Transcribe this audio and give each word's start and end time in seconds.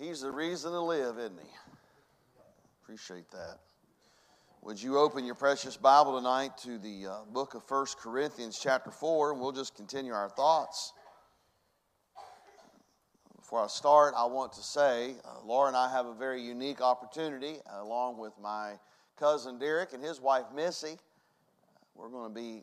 He's 0.00 0.22
the 0.22 0.30
reason 0.30 0.72
to 0.72 0.80
live, 0.80 1.18
isn't 1.18 1.38
he? 1.38 1.50
Appreciate 2.82 3.30
that. 3.32 3.58
Would 4.62 4.82
you 4.82 4.96
open 4.96 5.26
your 5.26 5.34
precious 5.34 5.76
Bible 5.76 6.16
tonight 6.16 6.56
to 6.62 6.78
the 6.78 7.06
uh, 7.06 7.16
book 7.30 7.52
of 7.52 7.62
First 7.64 7.98
Corinthians, 7.98 8.58
chapter 8.58 8.90
4, 8.90 9.32
and 9.32 9.40
we'll 9.42 9.52
just 9.52 9.74
continue 9.74 10.14
our 10.14 10.30
thoughts. 10.30 10.94
Before 13.36 13.62
I 13.62 13.66
start, 13.66 14.14
I 14.16 14.24
want 14.24 14.54
to 14.54 14.62
say 14.62 15.16
uh, 15.22 15.44
Laura 15.44 15.68
and 15.68 15.76
I 15.76 15.92
have 15.92 16.06
a 16.06 16.14
very 16.14 16.40
unique 16.40 16.80
opportunity, 16.80 17.56
uh, 17.70 17.82
along 17.82 18.16
with 18.16 18.32
my 18.40 18.78
cousin 19.18 19.58
Derek 19.58 19.92
and 19.92 20.02
his 20.02 20.18
wife 20.18 20.46
Missy. 20.56 20.96
We're 21.94 22.08
going 22.08 22.32
to 22.32 22.40
be 22.40 22.62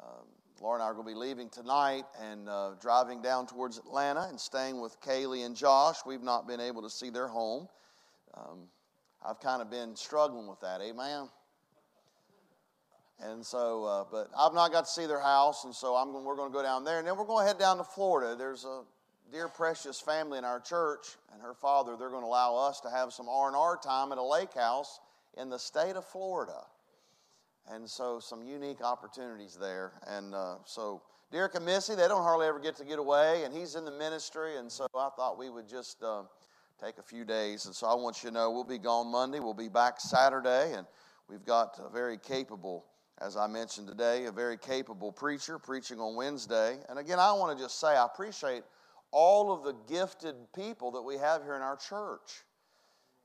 um, 0.00 0.26
Laura 0.60 0.76
and 0.76 0.82
I 0.82 0.86
are 0.86 0.94
going 0.94 1.06
to 1.06 1.12
be 1.12 1.18
leaving 1.18 1.50
tonight 1.50 2.04
and 2.22 2.48
uh, 2.48 2.70
driving 2.80 3.20
down 3.20 3.46
towards 3.46 3.76
Atlanta 3.76 4.26
and 4.28 4.40
staying 4.40 4.80
with 4.80 4.98
Kaylee 5.02 5.44
and 5.44 5.54
Josh. 5.54 5.96
We've 6.06 6.22
not 6.22 6.48
been 6.48 6.60
able 6.60 6.82
to 6.82 6.90
see 6.90 7.10
their 7.10 7.28
home. 7.28 7.68
Um, 8.34 8.68
I've 9.24 9.38
kind 9.40 9.60
of 9.60 9.70
been 9.70 9.96
struggling 9.96 10.46
with 10.46 10.60
that, 10.60 10.80
amen? 10.80 11.28
And 13.20 13.44
so, 13.44 13.84
uh, 13.84 14.04
but 14.10 14.30
I've 14.38 14.54
not 14.54 14.72
got 14.72 14.86
to 14.86 14.90
see 14.90 15.06
their 15.06 15.20
house, 15.20 15.64
and 15.64 15.74
so 15.74 15.94
I'm, 15.94 16.12
we're 16.24 16.36
going 16.36 16.50
to 16.50 16.56
go 16.56 16.62
down 16.62 16.84
there. 16.84 16.98
And 16.98 17.06
then 17.06 17.16
we're 17.16 17.24
going 17.24 17.44
to 17.44 17.48
head 17.48 17.58
down 17.58 17.76
to 17.78 17.84
Florida. 17.84 18.34
There's 18.36 18.64
a 18.64 18.82
dear, 19.30 19.48
precious 19.48 20.00
family 20.00 20.38
in 20.38 20.44
our 20.44 20.60
church, 20.60 21.16
and 21.32 21.42
her 21.42 21.54
father, 21.54 21.96
they're 21.98 22.10
going 22.10 22.22
to 22.22 22.28
allow 22.28 22.56
us 22.56 22.80
to 22.80 22.90
have 22.90 23.12
some 23.12 23.28
R&R 23.28 23.78
time 23.82 24.12
at 24.12 24.18
a 24.18 24.22
lake 24.22 24.54
house 24.54 25.00
in 25.36 25.50
the 25.50 25.58
state 25.58 25.96
of 25.96 26.04
Florida. 26.04 26.60
And 27.72 27.88
so 27.88 28.20
some 28.20 28.42
unique 28.44 28.82
opportunities 28.82 29.56
there. 29.60 29.92
And 30.06 30.34
uh, 30.34 30.56
so 30.64 31.02
Derek 31.32 31.56
and 31.56 31.64
Missy, 31.64 31.94
they 31.96 32.06
don't 32.06 32.22
hardly 32.22 32.46
ever 32.46 32.60
get 32.60 32.76
to 32.76 32.84
get 32.84 32.98
away, 32.98 33.42
and 33.44 33.52
he's 33.52 33.74
in 33.74 33.84
the 33.84 33.90
ministry. 33.90 34.56
And 34.56 34.70
so 34.70 34.86
I 34.94 35.08
thought 35.16 35.36
we 35.36 35.50
would 35.50 35.68
just 35.68 36.02
uh, 36.02 36.22
take 36.82 36.98
a 36.98 37.02
few 37.02 37.24
days. 37.24 37.66
And 37.66 37.74
so 37.74 37.88
I 37.88 37.94
want 37.94 38.22
you 38.22 38.30
to 38.30 38.34
know 38.34 38.50
we'll 38.50 38.64
be 38.64 38.78
gone 38.78 39.10
Monday. 39.10 39.40
We'll 39.40 39.54
be 39.54 39.68
back 39.68 40.00
Saturday, 40.00 40.74
and 40.74 40.86
we've 41.28 41.44
got 41.44 41.80
a 41.84 41.90
very 41.90 42.18
capable, 42.18 42.84
as 43.20 43.36
I 43.36 43.48
mentioned 43.48 43.88
today, 43.88 44.26
a 44.26 44.32
very 44.32 44.56
capable 44.56 45.10
preacher 45.10 45.58
preaching 45.58 45.98
on 45.98 46.14
Wednesday. 46.14 46.76
And 46.88 47.00
again, 47.00 47.18
I 47.18 47.32
want 47.32 47.58
to 47.58 47.64
just 47.64 47.80
say 47.80 47.88
I 47.88 48.04
appreciate 48.04 48.62
all 49.10 49.52
of 49.52 49.64
the 49.64 49.74
gifted 49.92 50.36
people 50.54 50.92
that 50.92 51.02
we 51.02 51.16
have 51.16 51.42
here 51.42 51.56
in 51.56 51.62
our 51.62 51.76
church. 51.76 52.44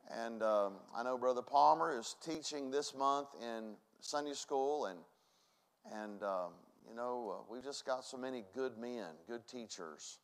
And 0.10 0.42
um, 0.42 0.74
I 0.96 1.04
know 1.04 1.18
Brother 1.18 1.42
Palmer 1.42 1.98
is 1.98 2.16
teaching 2.26 2.72
this 2.72 2.96
month 2.96 3.28
in 3.42 3.76
Sunday 4.02 4.34
school, 4.34 4.88
and 4.88 5.00
and 5.94 6.24
um, 6.24 6.52
you 6.90 6.96
know 6.96 7.38
uh, 7.40 7.54
we've 7.54 7.64
just 7.64 7.86
got 7.86 8.04
so 8.04 8.18
many 8.18 8.44
good 8.54 8.78
men, 8.78 9.08
good 9.28 9.48
teachers, 9.48 10.20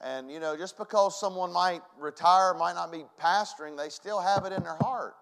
and 0.00 0.30
you 0.30 0.40
know 0.40 0.56
just 0.56 0.78
because 0.78 1.18
someone 1.18 1.52
might 1.52 1.82
retire, 1.98 2.54
might 2.54 2.74
not 2.74 2.90
be 2.90 3.04
pastoring, 3.20 3.76
they 3.76 3.88
still 3.88 4.20
have 4.20 4.44
it 4.44 4.52
in 4.52 4.62
their 4.62 4.76
heart, 4.80 5.14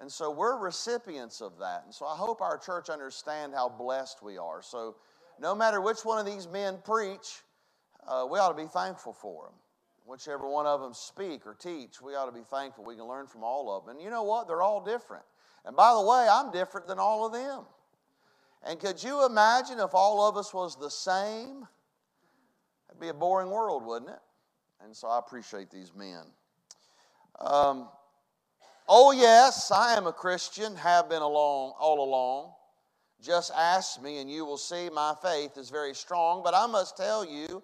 and 0.00 0.10
so 0.10 0.30
we're 0.30 0.56
recipients 0.58 1.40
of 1.40 1.58
that, 1.58 1.82
and 1.84 1.92
so 1.94 2.06
I 2.06 2.16
hope 2.16 2.40
our 2.40 2.56
church 2.56 2.88
understand 2.88 3.52
how 3.52 3.68
blessed 3.68 4.22
we 4.22 4.38
are. 4.38 4.62
So 4.62 4.96
no 5.40 5.54
matter 5.54 5.80
which 5.80 6.04
one 6.04 6.18
of 6.18 6.26
these 6.26 6.46
men 6.48 6.78
preach, 6.84 7.42
uh, 8.06 8.26
we 8.30 8.38
ought 8.38 8.56
to 8.56 8.62
be 8.62 8.68
thankful 8.68 9.12
for 9.12 9.46
them. 9.46 9.54
Whichever 10.06 10.48
one 10.48 10.66
of 10.66 10.80
them 10.80 10.94
speak 10.94 11.46
or 11.46 11.54
teach, 11.54 12.00
we 12.00 12.14
ought 12.14 12.26
to 12.26 12.32
be 12.32 12.42
thankful. 12.42 12.82
We 12.84 12.96
can 12.96 13.04
learn 13.04 13.26
from 13.26 13.44
all 13.44 13.76
of 13.76 13.84
them. 13.84 13.96
And 13.96 14.04
you 14.04 14.10
know 14.10 14.22
what? 14.22 14.48
They're 14.48 14.62
all 14.62 14.82
different. 14.82 15.24
And 15.64 15.76
by 15.76 15.92
the 15.94 16.02
way, 16.02 16.26
I'm 16.30 16.50
different 16.50 16.86
than 16.86 16.98
all 16.98 17.26
of 17.26 17.32
them. 17.32 17.64
And 18.64 18.80
could 18.80 19.02
you 19.02 19.24
imagine 19.24 19.78
if 19.78 19.94
all 19.94 20.28
of 20.28 20.36
us 20.36 20.52
was 20.52 20.76
the 20.76 20.90
same? 20.90 21.66
It'd 22.88 23.00
be 23.00 23.08
a 23.08 23.14
boring 23.14 23.50
world, 23.50 23.84
wouldn't 23.84 24.10
it? 24.10 24.20
And 24.82 24.94
so 24.94 25.08
I 25.08 25.18
appreciate 25.18 25.70
these 25.70 25.92
men. 25.94 26.22
Um, 27.38 27.88
oh, 28.88 29.12
yes, 29.12 29.70
I 29.70 29.94
am 29.96 30.06
a 30.06 30.12
Christian, 30.12 30.74
have 30.76 31.08
been 31.08 31.22
along, 31.22 31.74
all 31.78 32.02
along. 32.02 32.52
Just 33.20 33.52
ask 33.56 34.00
me, 34.00 34.18
and 34.18 34.30
you 34.30 34.44
will 34.44 34.58
see 34.58 34.88
my 34.90 35.14
faith 35.22 35.56
is 35.56 35.70
very 35.70 35.94
strong. 35.94 36.42
But 36.44 36.54
I 36.54 36.66
must 36.66 36.96
tell 36.96 37.24
you, 37.24 37.62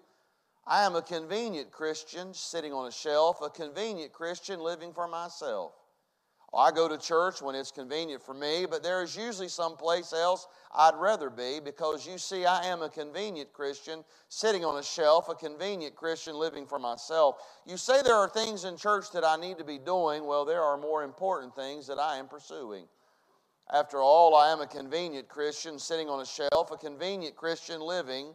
I 0.67 0.83
am 0.83 0.95
a 0.95 1.01
convenient 1.01 1.71
Christian 1.71 2.33
sitting 2.33 2.73
on 2.73 2.87
a 2.87 2.91
shelf, 2.91 3.39
a 3.41 3.49
convenient 3.49 4.11
Christian 4.11 4.59
living 4.59 4.93
for 4.93 5.07
myself. 5.07 5.73
I 6.55 6.71
go 6.71 6.87
to 6.87 6.97
church 6.97 7.41
when 7.41 7.53
it's 7.53 7.71
convenient 7.71 8.23
for 8.23 8.33
me, 8.33 8.65
but 8.65 8.81
there 8.81 9.03
is 9.03 9.15
usually 9.15 9.49
someplace 9.49 10.13
else 10.13 10.47
I'd 10.73 10.95
rather 10.95 11.29
be 11.29 11.59
because 11.59 12.07
you 12.07 12.17
see, 12.17 12.45
I 12.45 12.65
am 12.65 12.81
a 12.81 12.89
convenient 12.89 13.51
Christian 13.51 14.05
sitting 14.29 14.63
on 14.63 14.77
a 14.77 14.83
shelf, 14.83 15.27
a 15.27 15.35
convenient 15.35 15.95
Christian 15.95 16.35
living 16.35 16.65
for 16.65 16.79
myself. 16.79 17.37
You 17.65 17.75
say 17.75 18.01
there 18.01 18.15
are 18.15 18.29
things 18.29 18.63
in 18.63 18.77
church 18.77 19.11
that 19.11 19.25
I 19.25 19.35
need 19.35 19.57
to 19.57 19.65
be 19.65 19.77
doing. 19.77 20.25
Well, 20.25 20.45
there 20.45 20.63
are 20.63 20.77
more 20.77 21.03
important 21.03 21.55
things 21.55 21.87
that 21.87 21.99
I 21.99 22.17
am 22.17 22.27
pursuing. 22.27 22.85
After 23.73 24.01
all, 24.01 24.35
I 24.35 24.51
am 24.51 24.61
a 24.61 24.67
convenient 24.67 25.27
Christian 25.27 25.77
sitting 25.77 26.07
on 26.07 26.21
a 26.21 26.25
shelf, 26.25 26.71
a 26.71 26.77
convenient 26.77 27.35
Christian 27.35 27.81
living 27.81 28.33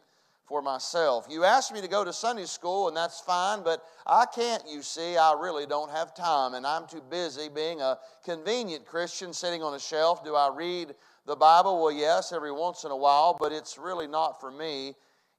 for 0.51 0.61
myself. 0.61 1.29
You 1.31 1.45
asked 1.45 1.73
me 1.73 1.81
to 1.81 1.87
go 1.87 2.05
to 2.05 2.13
Sunday 2.13 2.45
school, 2.45 2.89
and 2.89 2.97
that's 2.97 3.21
fine, 3.21 3.63
but 3.63 3.85
I 4.05 4.27
can't, 4.27 4.65
you 4.69 4.83
see. 4.83 5.17
I 5.17 5.33
really 5.41 5.65
don't 5.65 5.93
have 5.93 6.13
time, 6.13 6.55
and 6.55 6.67
I'm 6.67 6.89
too 6.89 7.03
busy 7.09 7.49
being 7.49 7.81
a 7.81 7.99
convenient 8.25 8.85
Christian 8.85 9.33
sitting 9.33 9.63
on 9.63 9.75
a 9.75 9.79
shelf. 9.79 10.25
Do 10.25 10.35
I 10.35 10.51
read 10.53 10.97
the 11.25 11.37
Bible? 11.37 11.81
Well, 11.81 11.93
yes, 11.93 12.33
every 12.33 12.51
once 12.51 12.83
in 12.83 12.91
a 12.91 12.97
while, 12.97 13.37
but 13.39 13.53
it's 13.53 13.79
really 13.79 14.09
not 14.09 14.41
for 14.41 14.51
me. 14.51 14.97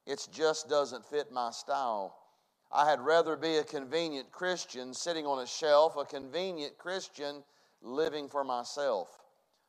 It 0.08 0.26
just 0.32 0.70
doesn't 0.70 1.06
fit 1.06 1.30
my 1.30 1.52
style. 1.52 2.16
I 2.72 2.90
had 2.90 3.02
rather 3.02 3.36
be 3.36 3.58
a 3.58 3.66
convenient 3.66 4.32
Christian 4.32 4.94
sitting 4.94 5.26
on 5.26 5.44
a 5.44 5.46
shelf, 5.46 5.98
a 5.98 6.06
convenient 6.06 6.78
Christian 6.78 7.44
living 7.82 8.30
for 8.30 8.46
myself. 8.46 9.21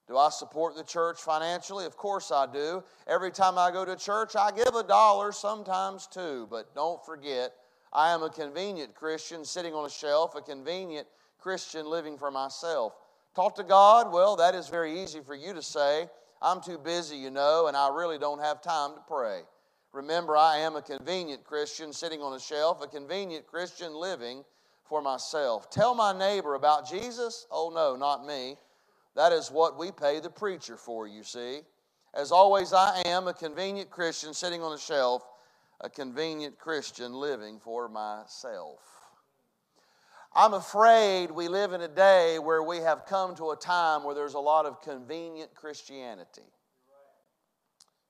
Do 0.09 0.19
I 0.19 0.31
support 0.31 0.77
the 0.77 0.83
church 0.83 1.21
financially? 1.21 1.87
Of 1.87 1.97
course 1.97 2.33
I 2.33 2.47
do. 2.47 2.83
Every 3.07 3.31
time 3.31 3.57
I 3.57 3.71
go 3.71 3.85
to 3.85 3.97
church, 3.97 4.35
I 4.37 4.51
give 4.51 4.75
a 4.75 4.83
dollar, 4.83 5.33
sometimes 5.33 6.07
two. 6.07 6.49
But 6.51 6.75
don't 6.75 7.05
forget, 7.05 7.53
I 7.93 8.11
am 8.11 8.23
a 8.23 8.31
convenient 8.31 8.95
Christian 8.95 9.45
sitting 9.45 9.75
on 9.75 9.87
a 9.87 9.91
shelf, 9.91 10.35
a 10.35 10.41
convenient 10.41 11.07
Christian 11.39 11.87
living 11.87 12.19
for 12.19 12.31
myself. 12.31 12.95
Talk 13.35 13.55
to 13.57 13.65
God? 13.65 14.13
Well, 14.13 14.37
that 14.37 14.55
is 14.55 14.69
very 14.69 15.03
easy 15.03 15.21
for 15.21 15.35
you 15.35 15.55
to 15.55 15.63
say. 15.63 16.09
I'm 16.43 16.61
too 16.61 16.79
busy, 16.79 17.17
you 17.17 17.31
know, 17.31 17.69
and 17.69 17.77
I 17.77 17.89
really 17.95 18.19
don't 18.19 18.41
have 18.41 18.61
time 18.61 18.95
to 18.95 19.01
pray. 19.07 19.43
Remember, 19.93 20.37
I 20.37 20.59
am 20.59 20.75
a 20.75 20.83
convenient 20.83 21.45
Christian 21.45 21.93
sitting 21.93 22.21
on 22.21 22.35
a 22.35 22.41
shelf, 22.41 22.83
a 22.83 22.87
convenient 22.87 23.47
Christian 23.47 23.95
living 23.95 24.43
for 24.85 25.01
myself. 25.01 25.71
Tell 25.71 25.95
my 25.95 26.17
neighbor 26.17 26.55
about 26.55 26.89
Jesus? 26.89 27.47
Oh, 27.51 27.71
no, 27.73 27.95
not 27.95 28.27
me. 28.27 28.57
That 29.15 29.33
is 29.33 29.51
what 29.51 29.79
we 29.79 29.93
pay 29.93 30.21
the 30.21 30.31
preacher 30.31 30.77
for, 30.77 31.07
you 31.07 31.23
see. 31.23 31.61
As 32.15 32.33
always, 32.33 32.73
I 32.73 33.03
am 33.07 33.29
a 33.29 33.35
convenient 33.35 33.91
Christian 33.91 34.35
sitting 34.35 34.63
on 34.63 34.73
a 34.73 34.79
shelf, 34.79 35.23
a 35.81 35.89
convenient 35.91 36.59
Christian 36.59 37.13
living 37.13 37.59
for 37.59 37.89
myself. 37.89 38.81
I'm 40.35 40.55
afraid 40.55 41.31
we 41.31 41.49
live 41.49 41.75
in 41.75 41.83
a 41.83 41.89
day 41.89 42.39
where 42.39 42.63
we 42.63 42.79
have 42.79 43.05
come 43.05 43.35
to 43.37 43.51
a 43.51 43.57
time 43.57 44.03
where 44.03 44.15
there's 44.15 44.35
a 44.35 44.41
lot 44.41 44.65
of 44.65 44.81
convenient 44.81 45.55
Christianity. 45.55 46.43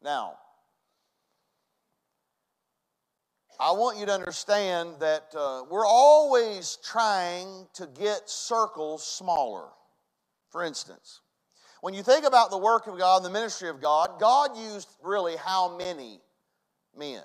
Now, 0.03 0.35
I 3.59 3.73
want 3.73 3.99
you 3.99 4.07
to 4.07 4.13
understand 4.13 4.97
that 5.01 5.35
uh, 5.37 5.63
we're 5.69 5.87
always 5.87 6.79
trying 6.85 7.67
to 7.75 7.87
get 7.87 8.29
circles 8.29 9.05
smaller. 9.05 9.69
For 10.53 10.63
instance, 10.63 11.21
when 11.81 11.95
you 11.95 12.03
think 12.03 12.27
about 12.27 12.51
the 12.51 12.59
work 12.59 12.87
of 12.87 12.99
God 12.99 13.17
and 13.17 13.25
the 13.25 13.31
ministry 13.31 13.71
of 13.71 13.81
God, 13.81 14.21
God 14.21 14.57
used 14.57 14.89
really 15.03 15.35
how 15.37 15.77
many 15.77 16.21
men? 16.97 17.23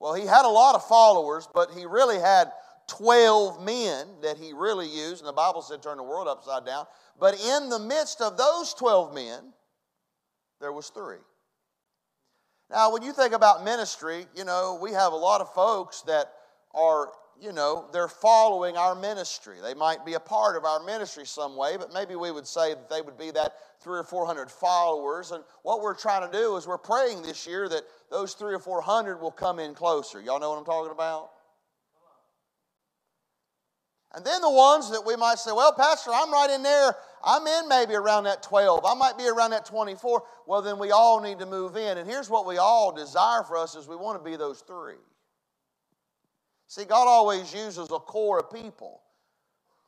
Well, 0.00 0.14
he 0.14 0.26
had 0.26 0.44
a 0.44 0.48
lot 0.48 0.74
of 0.74 0.84
followers, 0.88 1.46
but 1.54 1.70
he 1.70 1.86
really 1.86 2.18
had 2.18 2.50
12 2.88 3.62
men 3.62 4.08
that 4.22 4.36
he 4.36 4.52
really 4.52 4.88
used, 4.88 5.20
and 5.20 5.28
the 5.28 5.32
Bible 5.32 5.62
said 5.62 5.82
turn 5.82 5.98
the 5.98 6.02
world 6.02 6.26
upside 6.26 6.66
down. 6.66 6.86
But 7.20 7.34
in 7.34 7.68
the 7.68 7.78
midst 7.78 8.20
of 8.20 8.36
those 8.36 8.74
12 8.74 9.14
men, 9.14 9.52
there 10.60 10.72
was 10.72 10.88
three. 10.88 11.18
Now, 12.70 12.90
when 12.92 13.02
you 13.02 13.12
think 13.12 13.34
about 13.34 13.62
ministry, 13.62 14.26
you 14.34 14.44
know, 14.44 14.78
we 14.80 14.92
have 14.92 15.12
a 15.12 15.16
lot 15.16 15.40
of 15.40 15.52
folks 15.52 16.00
that 16.02 16.32
are 16.74 17.12
you 17.42 17.52
know, 17.52 17.88
they're 17.92 18.08
following 18.08 18.76
our 18.76 18.94
ministry. 18.94 19.56
They 19.60 19.74
might 19.74 20.06
be 20.06 20.14
a 20.14 20.20
part 20.20 20.56
of 20.56 20.64
our 20.64 20.82
ministry 20.84 21.26
some 21.26 21.56
way, 21.56 21.76
but 21.76 21.92
maybe 21.92 22.14
we 22.14 22.30
would 22.30 22.46
say 22.46 22.70
that 22.70 22.88
they 22.88 23.02
would 23.02 23.18
be 23.18 23.32
that 23.32 23.54
three 23.80 23.98
or 23.98 24.04
four 24.04 24.26
hundred 24.26 24.48
followers. 24.48 25.32
And 25.32 25.42
what 25.64 25.82
we're 25.82 25.96
trying 25.96 26.30
to 26.30 26.36
do 26.36 26.56
is 26.56 26.68
we're 26.68 26.78
praying 26.78 27.22
this 27.22 27.44
year 27.44 27.68
that 27.68 27.82
those 28.10 28.34
three 28.34 28.54
or 28.54 28.60
four 28.60 28.80
hundred 28.80 29.20
will 29.20 29.32
come 29.32 29.58
in 29.58 29.74
closer. 29.74 30.20
Y'all 30.20 30.38
know 30.38 30.50
what 30.50 30.58
I'm 30.58 30.64
talking 30.64 30.92
about? 30.92 31.30
And 34.14 34.24
then 34.24 34.42
the 34.42 34.50
ones 34.50 34.90
that 34.90 35.04
we 35.04 35.16
might 35.16 35.38
say, 35.38 35.52
well, 35.52 35.72
Pastor, 35.72 36.10
I'm 36.12 36.30
right 36.30 36.50
in 36.50 36.62
there. 36.62 36.94
I'm 37.24 37.46
in 37.46 37.66
maybe 37.66 37.94
around 37.94 38.24
that 38.24 38.42
12. 38.42 38.84
I 38.84 38.94
might 38.94 39.16
be 39.16 39.26
around 39.26 39.52
that 39.52 39.64
24. 39.64 40.22
Well, 40.46 40.60
then 40.60 40.78
we 40.78 40.90
all 40.90 41.22
need 41.22 41.38
to 41.38 41.46
move 41.46 41.76
in. 41.76 41.96
And 41.96 42.06
here's 42.06 42.28
what 42.28 42.46
we 42.46 42.58
all 42.58 42.92
desire 42.92 43.42
for 43.42 43.56
us 43.56 43.74
is 43.74 43.88
we 43.88 43.96
want 43.96 44.22
to 44.22 44.30
be 44.30 44.36
those 44.36 44.60
three. 44.60 44.96
See, 46.72 46.86
God 46.86 47.06
always 47.06 47.52
uses 47.52 47.90
a 47.90 47.98
core 47.98 48.38
of 48.38 48.50
people. 48.50 49.02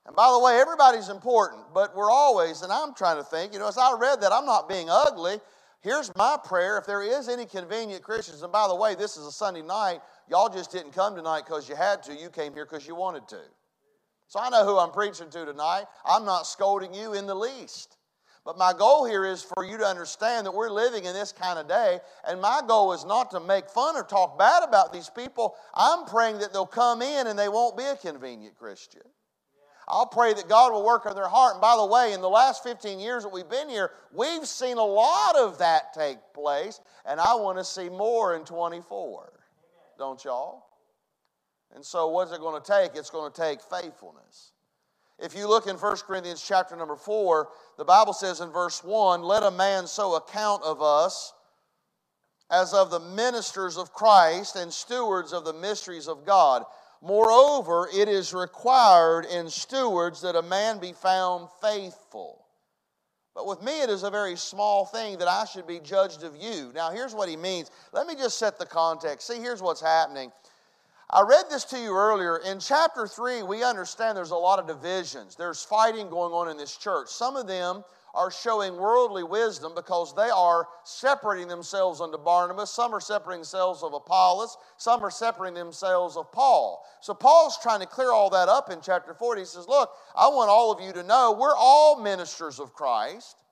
And 0.04 0.14
by 0.14 0.30
the 0.30 0.38
way, 0.38 0.60
everybody's 0.60 1.08
important, 1.08 1.62
but 1.72 1.96
we're 1.96 2.10
always, 2.10 2.60
and 2.60 2.70
I'm 2.70 2.92
trying 2.92 3.16
to 3.16 3.24
think, 3.24 3.54
you 3.54 3.58
know, 3.58 3.68
as 3.68 3.78
I 3.78 3.96
read 3.98 4.20
that, 4.20 4.32
I'm 4.32 4.44
not 4.44 4.68
being 4.68 4.90
ugly. 4.90 5.40
Here's 5.80 6.14
my 6.14 6.36
prayer 6.44 6.76
if 6.76 6.84
there 6.84 7.02
is 7.02 7.30
any 7.30 7.46
convenient 7.46 8.02
Christians, 8.02 8.42
and 8.42 8.52
by 8.52 8.68
the 8.68 8.74
way, 8.74 8.94
this 8.94 9.16
is 9.16 9.26
a 9.26 9.32
Sunday 9.32 9.62
night, 9.62 10.00
y'all 10.28 10.50
just 10.50 10.72
didn't 10.72 10.92
come 10.92 11.16
tonight 11.16 11.44
because 11.46 11.70
you 11.70 11.74
had 11.74 12.02
to, 12.02 12.14
you 12.14 12.28
came 12.28 12.52
here 12.52 12.66
because 12.66 12.86
you 12.86 12.94
wanted 12.94 13.26
to. 13.28 13.40
So 14.26 14.38
I 14.38 14.50
know 14.50 14.66
who 14.66 14.76
I'm 14.76 14.90
preaching 14.90 15.30
to 15.30 15.46
tonight. 15.46 15.84
I'm 16.04 16.26
not 16.26 16.46
scolding 16.46 16.92
you 16.92 17.14
in 17.14 17.26
the 17.26 17.34
least. 17.34 17.96
But 18.44 18.58
my 18.58 18.74
goal 18.74 19.06
here 19.06 19.24
is 19.24 19.42
for 19.42 19.64
you 19.64 19.78
to 19.78 19.86
understand 19.86 20.46
that 20.46 20.54
we're 20.54 20.70
living 20.70 21.06
in 21.06 21.14
this 21.14 21.32
kind 21.32 21.58
of 21.58 21.66
day, 21.66 22.00
and 22.28 22.42
my 22.42 22.60
goal 22.66 22.92
is 22.92 23.04
not 23.04 23.30
to 23.30 23.40
make 23.40 23.70
fun 23.70 23.96
or 23.96 24.02
talk 24.02 24.38
bad 24.38 24.62
about 24.62 24.92
these 24.92 25.08
people. 25.08 25.54
I'm 25.72 26.04
praying 26.04 26.38
that 26.40 26.52
they'll 26.52 26.66
come 26.66 27.00
in 27.00 27.26
and 27.26 27.38
they 27.38 27.48
won't 27.48 27.76
be 27.76 27.84
a 27.84 27.96
convenient 27.96 28.58
Christian. 28.58 29.02
I'll 29.88 30.06
pray 30.06 30.32
that 30.34 30.48
God 30.48 30.72
will 30.72 30.84
work 30.84 31.06
on 31.06 31.14
their 31.14 31.28
heart. 31.28 31.54
And 31.54 31.60
by 31.60 31.76
the 31.76 31.86
way, 31.86 32.12
in 32.12 32.20
the 32.20 32.28
last 32.28 32.62
15 32.62 32.98
years 32.98 33.22
that 33.22 33.32
we've 33.32 33.48
been 33.48 33.68
here, 33.68 33.90
we've 34.12 34.46
seen 34.46 34.76
a 34.76 34.84
lot 34.84 35.36
of 35.36 35.58
that 35.58 35.94
take 35.94 36.18
place, 36.34 36.80
and 37.06 37.20
I 37.20 37.34
want 37.34 37.58
to 37.58 37.64
see 37.64 37.88
more 37.88 38.36
in 38.36 38.44
24. 38.44 39.32
Don't 39.98 40.22
y'all? 40.24 40.64
And 41.74 41.84
so, 41.84 42.08
what's 42.08 42.32
it 42.32 42.40
going 42.40 42.60
to 42.60 42.66
take? 42.66 42.92
It's 42.94 43.10
going 43.10 43.30
to 43.32 43.40
take 43.40 43.60
faithfulness. 43.60 44.52
If 45.18 45.36
you 45.36 45.48
look 45.48 45.66
in 45.66 45.76
1 45.76 45.96
Corinthians 46.06 46.44
chapter 46.46 46.74
number 46.76 46.96
4, 46.96 47.48
the 47.78 47.84
Bible 47.84 48.12
says 48.12 48.40
in 48.40 48.50
verse 48.50 48.82
1 48.82 49.22
Let 49.22 49.42
a 49.42 49.50
man 49.50 49.86
so 49.86 50.16
account 50.16 50.62
of 50.64 50.82
us 50.82 51.32
as 52.50 52.74
of 52.74 52.90
the 52.90 53.00
ministers 53.00 53.76
of 53.76 53.92
Christ 53.92 54.56
and 54.56 54.72
stewards 54.72 55.32
of 55.32 55.44
the 55.44 55.52
mysteries 55.52 56.08
of 56.08 56.26
God. 56.26 56.64
Moreover, 57.00 57.88
it 57.94 58.08
is 58.08 58.32
required 58.32 59.26
in 59.26 59.50
stewards 59.50 60.22
that 60.22 60.36
a 60.36 60.42
man 60.42 60.78
be 60.78 60.92
found 60.92 61.48
faithful. 61.60 62.44
But 63.34 63.46
with 63.46 63.62
me, 63.62 63.82
it 63.82 63.90
is 63.90 64.04
a 64.04 64.10
very 64.10 64.36
small 64.36 64.86
thing 64.86 65.18
that 65.18 65.28
I 65.28 65.44
should 65.44 65.66
be 65.66 65.80
judged 65.80 66.22
of 66.22 66.36
you. 66.36 66.70
Now, 66.74 66.90
here's 66.90 67.14
what 67.14 67.28
he 67.28 67.36
means. 67.36 67.70
Let 67.92 68.06
me 68.06 68.14
just 68.14 68.38
set 68.38 68.58
the 68.58 68.66
context. 68.66 69.26
See, 69.26 69.40
here's 69.40 69.60
what's 69.60 69.80
happening. 69.80 70.30
I 71.10 71.22
read 71.22 71.44
this 71.50 71.64
to 71.66 71.78
you 71.78 71.94
earlier. 71.94 72.38
In 72.38 72.58
chapter 72.58 73.06
3, 73.06 73.42
we 73.42 73.62
understand 73.62 74.16
there's 74.16 74.30
a 74.30 74.36
lot 74.36 74.58
of 74.58 74.66
divisions. 74.66 75.36
There's 75.36 75.62
fighting 75.62 76.08
going 76.08 76.32
on 76.32 76.48
in 76.48 76.56
this 76.56 76.76
church. 76.76 77.08
Some 77.08 77.36
of 77.36 77.46
them 77.46 77.84
are 78.14 78.30
showing 78.30 78.76
worldly 78.76 79.24
wisdom 79.24 79.72
because 79.74 80.14
they 80.14 80.30
are 80.30 80.68
separating 80.84 81.48
themselves 81.48 82.00
unto 82.00 82.16
Barnabas. 82.16 82.70
Some 82.70 82.94
are 82.94 83.00
separating 83.00 83.40
themselves 83.40 83.82
of 83.82 83.92
Apollos. 83.92 84.56
Some 84.76 85.04
are 85.04 85.10
separating 85.10 85.58
themselves 85.58 86.16
of 86.16 86.30
Paul. 86.32 86.84
So 87.00 87.12
Paul's 87.12 87.58
trying 87.60 87.80
to 87.80 87.86
clear 87.86 88.12
all 88.12 88.30
that 88.30 88.48
up 88.48 88.70
in 88.70 88.80
chapter 88.80 89.14
4. 89.14 89.36
He 89.36 89.44
says, 89.44 89.68
Look, 89.68 89.90
I 90.16 90.28
want 90.28 90.48
all 90.48 90.72
of 90.72 90.80
you 90.80 90.92
to 90.92 91.02
know 91.02 91.36
we're 91.38 91.56
all 91.56 92.00
ministers 92.00 92.60
of 92.60 92.72
Christ. 92.72 93.43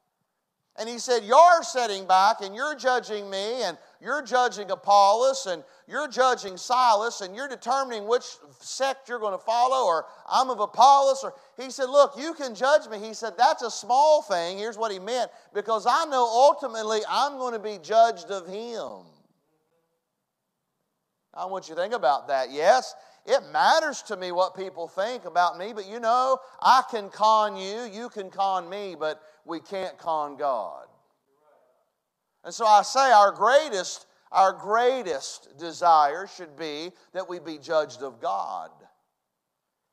And 0.78 0.88
he 0.88 0.98
said, 0.98 1.22
You're 1.24 1.62
sitting 1.62 2.06
back 2.06 2.40
and 2.40 2.54
you're 2.54 2.74
judging 2.74 3.28
me, 3.28 3.62
and 3.62 3.76
you're 4.00 4.22
judging 4.22 4.70
Apollos, 4.70 5.46
and 5.46 5.62
you're 5.86 6.08
judging 6.08 6.56
Silas, 6.56 7.20
and 7.20 7.36
you're 7.36 7.48
determining 7.48 8.06
which 8.06 8.24
sect 8.58 9.08
you're 9.08 9.18
going 9.18 9.38
to 9.38 9.44
follow, 9.44 9.86
or 9.86 10.06
I'm 10.30 10.48
of 10.48 10.60
Apollos. 10.60 11.22
Or 11.24 11.34
he 11.58 11.70
said, 11.70 11.90
Look, 11.90 12.14
you 12.16 12.32
can 12.34 12.54
judge 12.54 12.88
me. 12.88 12.98
He 12.98 13.12
said, 13.12 13.34
That's 13.36 13.62
a 13.62 13.70
small 13.70 14.22
thing. 14.22 14.56
Here's 14.56 14.78
what 14.78 14.90
he 14.90 14.98
meant 14.98 15.30
because 15.52 15.86
I 15.86 16.06
know 16.06 16.24
ultimately 16.24 17.00
I'm 17.08 17.36
going 17.36 17.52
to 17.52 17.58
be 17.58 17.78
judged 17.82 18.30
of 18.30 18.46
him. 18.46 19.06
I 21.34 21.46
want 21.46 21.68
you 21.68 21.74
to 21.74 21.80
think 21.80 21.94
about 21.94 22.28
that. 22.28 22.50
Yes, 22.50 22.94
it 23.26 23.40
matters 23.52 24.02
to 24.02 24.16
me 24.16 24.32
what 24.32 24.56
people 24.56 24.88
think 24.88 25.24
about 25.24 25.56
me, 25.56 25.72
but 25.72 25.88
you 25.88 26.00
know, 26.00 26.38
I 26.60 26.82
can 26.90 27.08
con 27.08 27.56
you, 27.56 27.82
you 27.82 28.08
can 28.08 28.30
con 28.30 28.68
me, 28.68 28.96
but 28.98 29.20
we 29.44 29.60
can't 29.60 29.96
con 29.96 30.36
God. 30.36 30.86
And 32.44 32.52
so 32.52 32.66
I 32.66 32.82
say 32.82 33.12
our 33.12 33.30
greatest, 33.30 34.06
our 34.32 34.52
greatest 34.52 35.56
desire 35.58 36.26
should 36.26 36.56
be 36.56 36.90
that 37.12 37.28
we 37.28 37.38
be 37.38 37.58
judged 37.58 38.02
of 38.02 38.20
God. 38.20 38.70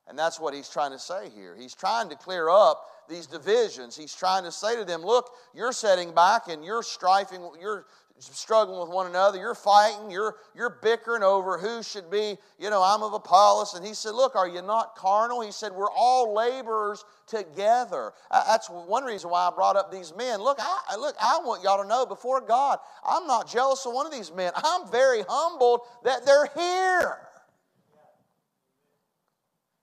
And 0.08 0.18
that's 0.18 0.40
what 0.40 0.56
he's 0.56 0.70
trying 0.70 0.92
to 0.92 1.00
say 1.00 1.30
here. 1.30 1.56
He's 1.56 1.75
trying 1.75 2.10
to 2.10 2.16
clear 2.16 2.50
up 2.50 2.84
these 3.08 3.28
divisions. 3.28 3.96
He's 3.96 4.16
trying 4.16 4.44
to 4.44 4.52
say 4.52 4.75
to 4.75 4.84
them, 4.84 5.04
look, 5.04 5.30
you're 5.54 5.72
setting 5.72 6.16
back 6.16 6.48
and 6.48 6.66
you're 6.66 6.82
strifing, 6.82 7.62
you're 7.62 7.86
struggling 8.19 8.80
with 8.80 8.89
one 8.89 9.07
another. 9.07 9.38
You're 9.38 9.56
fighting. 9.56 10.12
You're, 10.12 10.36
you're 10.56 10.77
bickering 10.81 11.24
over 11.24 11.57
who 11.57 11.81
should 11.81 12.10
be, 12.12 12.38
you 12.60 12.69
know, 12.69 12.81
I'm 12.83 13.01
of 13.01 13.13
Apollos. 13.13 13.74
And 13.74 13.86
he 13.86 13.94
said, 13.94 14.12
Look, 14.12 14.36
are 14.36 14.48
you 14.48 14.62
not 14.62 14.95
carnal? 14.95 15.42
He 15.42 15.51
said, 15.51 15.71
We're 15.71 15.92
all 15.92 16.33
laborers 16.33 17.06
together. 17.27 18.12
That's 18.31 18.69
one 18.69 19.04
reason 19.04 19.30
why 19.30 19.48
I 19.48 19.51
brought 19.56 19.75
up 19.75 19.92
these 19.92 20.13
men. 20.16 20.42
Look, 20.42 20.60
I, 20.60 20.95
look, 20.98 21.16
I 21.21 21.39
want 21.44 21.63
y'all 21.63 21.81
to 21.81 21.88
know 21.88 22.06
before 22.06 22.42
God, 22.42 22.80
I'm 23.07 23.25
not 23.27 23.50
jealous 23.50 23.86
of 23.86 23.94
one 23.94 24.06
of 24.06 24.12
these 24.12 24.33
men. 24.33 24.51
I'm 24.56 24.89
very 24.92 25.24
humbled 25.27 25.81
that 26.04 26.25
they're 26.25 26.50
here. 26.56 27.18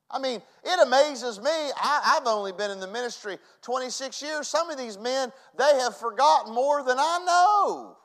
I 0.08 0.20
mean, 0.20 0.40
it 0.62 0.86
amazes 0.86 1.40
me. 1.40 1.50
I, 1.50 2.12
have 2.14 2.26
only 2.26 2.52
been 2.52 2.70
in 2.70 2.78
the 2.78 2.86
ministry 2.86 3.38
26 3.62 4.22
years. 4.22 4.46
Some 4.46 4.70
of 4.70 4.78
these 4.78 4.96
men, 4.96 5.32
they 5.58 5.78
have 5.80 5.96
forgotten 5.96 6.54
more 6.54 6.84
than 6.84 6.96
I 6.98 7.18
know. 7.26 7.96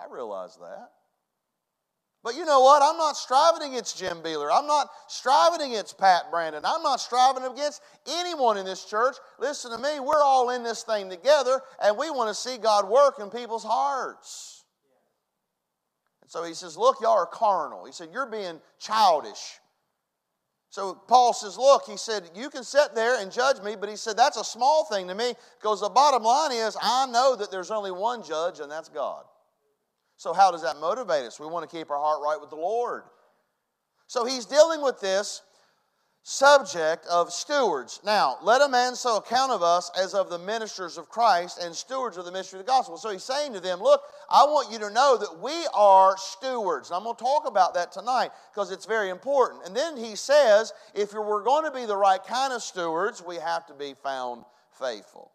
I 0.00 0.12
realize 0.12 0.56
that. 0.56 0.90
But 2.22 2.36
you 2.36 2.44
know 2.44 2.60
what? 2.60 2.82
I'm 2.82 2.98
not 2.98 3.16
striving 3.16 3.70
against 3.70 3.98
Jim 3.98 4.18
Beeler. 4.18 4.50
I'm 4.52 4.66
not 4.66 4.88
striving 5.08 5.62
against 5.62 5.98
Pat 5.98 6.24
Brandon. 6.30 6.62
I'm 6.64 6.82
not 6.82 7.00
striving 7.00 7.44
against 7.44 7.80
anyone 8.06 8.58
in 8.58 8.66
this 8.66 8.84
church. 8.84 9.16
Listen 9.38 9.70
to 9.70 9.78
me, 9.78 10.00
we're 10.00 10.22
all 10.22 10.50
in 10.50 10.62
this 10.62 10.82
thing 10.82 11.08
together, 11.08 11.62
and 11.82 11.96
we 11.96 12.10
want 12.10 12.28
to 12.28 12.34
see 12.34 12.58
God 12.58 12.88
work 12.88 13.18
in 13.20 13.30
people's 13.30 13.64
hearts. 13.64 14.64
And 16.20 16.30
so 16.30 16.44
he 16.44 16.52
says, 16.52 16.76
Look, 16.76 17.00
y'all 17.00 17.12
are 17.12 17.26
carnal. 17.26 17.86
He 17.86 17.92
said, 17.92 18.10
You're 18.12 18.30
being 18.30 18.60
childish. 18.78 19.58
So 20.68 20.94
Paul 20.94 21.32
says, 21.32 21.56
Look, 21.56 21.84
he 21.86 21.96
said, 21.96 22.30
you 22.34 22.48
can 22.48 22.64
sit 22.64 22.94
there 22.94 23.20
and 23.20 23.32
judge 23.32 23.60
me, 23.60 23.76
but 23.78 23.88
he 23.88 23.96
said, 23.96 24.16
that's 24.16 24.36
a 24.36 24.44
small 24.44 24.84
thing 24.84 25.08
to 25.08 25.16
me 25.16 25.34
because 25.60 25.80
the 25.80 25.88
bottom 25.88 26.22
line 26.22 26.52
is, 26.52 26.76
I 26.80 27.06
know 27.06 27.34
that 27.34 27.50
there's 27.50 27.72
only 27.72 27.90
one 27.90 28.22
judge, 28.22 28.60
and 28.60 28.70
that's 28.70 28.88
God. 28.88 29.24
So, 30.20 30.34
how 30.34 30.50
does 30.50 30.60
that 30.60 30.76
motivate 30.76 31.24
us? 31.24 31.40
We 31.40 31.46
want 31.46 31.68
to 31.68 31.74
keep 31.74 31.90
our 31.90 31.98
heart 31.98 32.20
right 32.22 32.38
with 32.38 32.50
the 32.50 32.56
Lord. 32.56 33.04
So, 34.06 34.26
he's 34.26 34.44
dealing 34.44 34.82
with 34.82 35.00
this 35.00 35.40
subject 36.24 37.06
of 37.06 37.32
stewards. 37.32 38.02
Now, 38.04 38.36
let 38.42 38.60
a 38.60 38.68
man 38.68 38.96
so 38.96 39.16
account 39.16 39.50
of 39.50 39.62
us 39.62 39.90
as 39.98 40.12
of 40.12 40.28
the 40.28 40.38
ministers 40.38 40.98
of 40.98 41.08
Christ 41.08 41.58
and 41.62 41.74
stewards 41.74 42.18
of 42.18 42.26
the 42.26 42.32
mystery 42.32 42.60
of 42.60 42.66
the 42.66 42.70
gospel. 42.70 42.98
So 42.98 43.08
he's 43.08 43.24
saying 43.24 43.54
to 43.54 43.60
them, 43.60 43.80
Look, 43.80 44.02
I 44.28 44.44
want 44.44 44.70
you 44.70 44.78
to 44.80 44.90
know 44.90 45.16
that 45.16 45.40
we 45.40 45.66
are 45.72 46.18
stewards. 46.18 46.90
And 46.90 46.98
I'm 46.98 47.04
going 47.04 47.16
to 47.16 47.24
talk 47.24 47.46
about 47.46 47.72
that 47.72 47.90
tonight 47.90 48.28
because 48.52 48.70
it's 48.70 48.84
very 48.84 49.08
important. 49.08 49.64
And 49.64 49.74
then 49.74 49.96
he 49.96 50.16
says, 50.16 50.74
if 50.94 51.14
we're 51.14 51.42
going 51.44 51.64
to 51.64 51.70
be 51.70 51.86
the 51.86 51.96
right 51.96 52.22
kind 52.22 52.52
of 52.52 52.62
stewards, 52.62 53.24
we 53.26 53.36
have 53.36 53.66
to 53.68 53.72
be 53.72 53.94
found 54.02 54.44
faithful. 54.78 55.32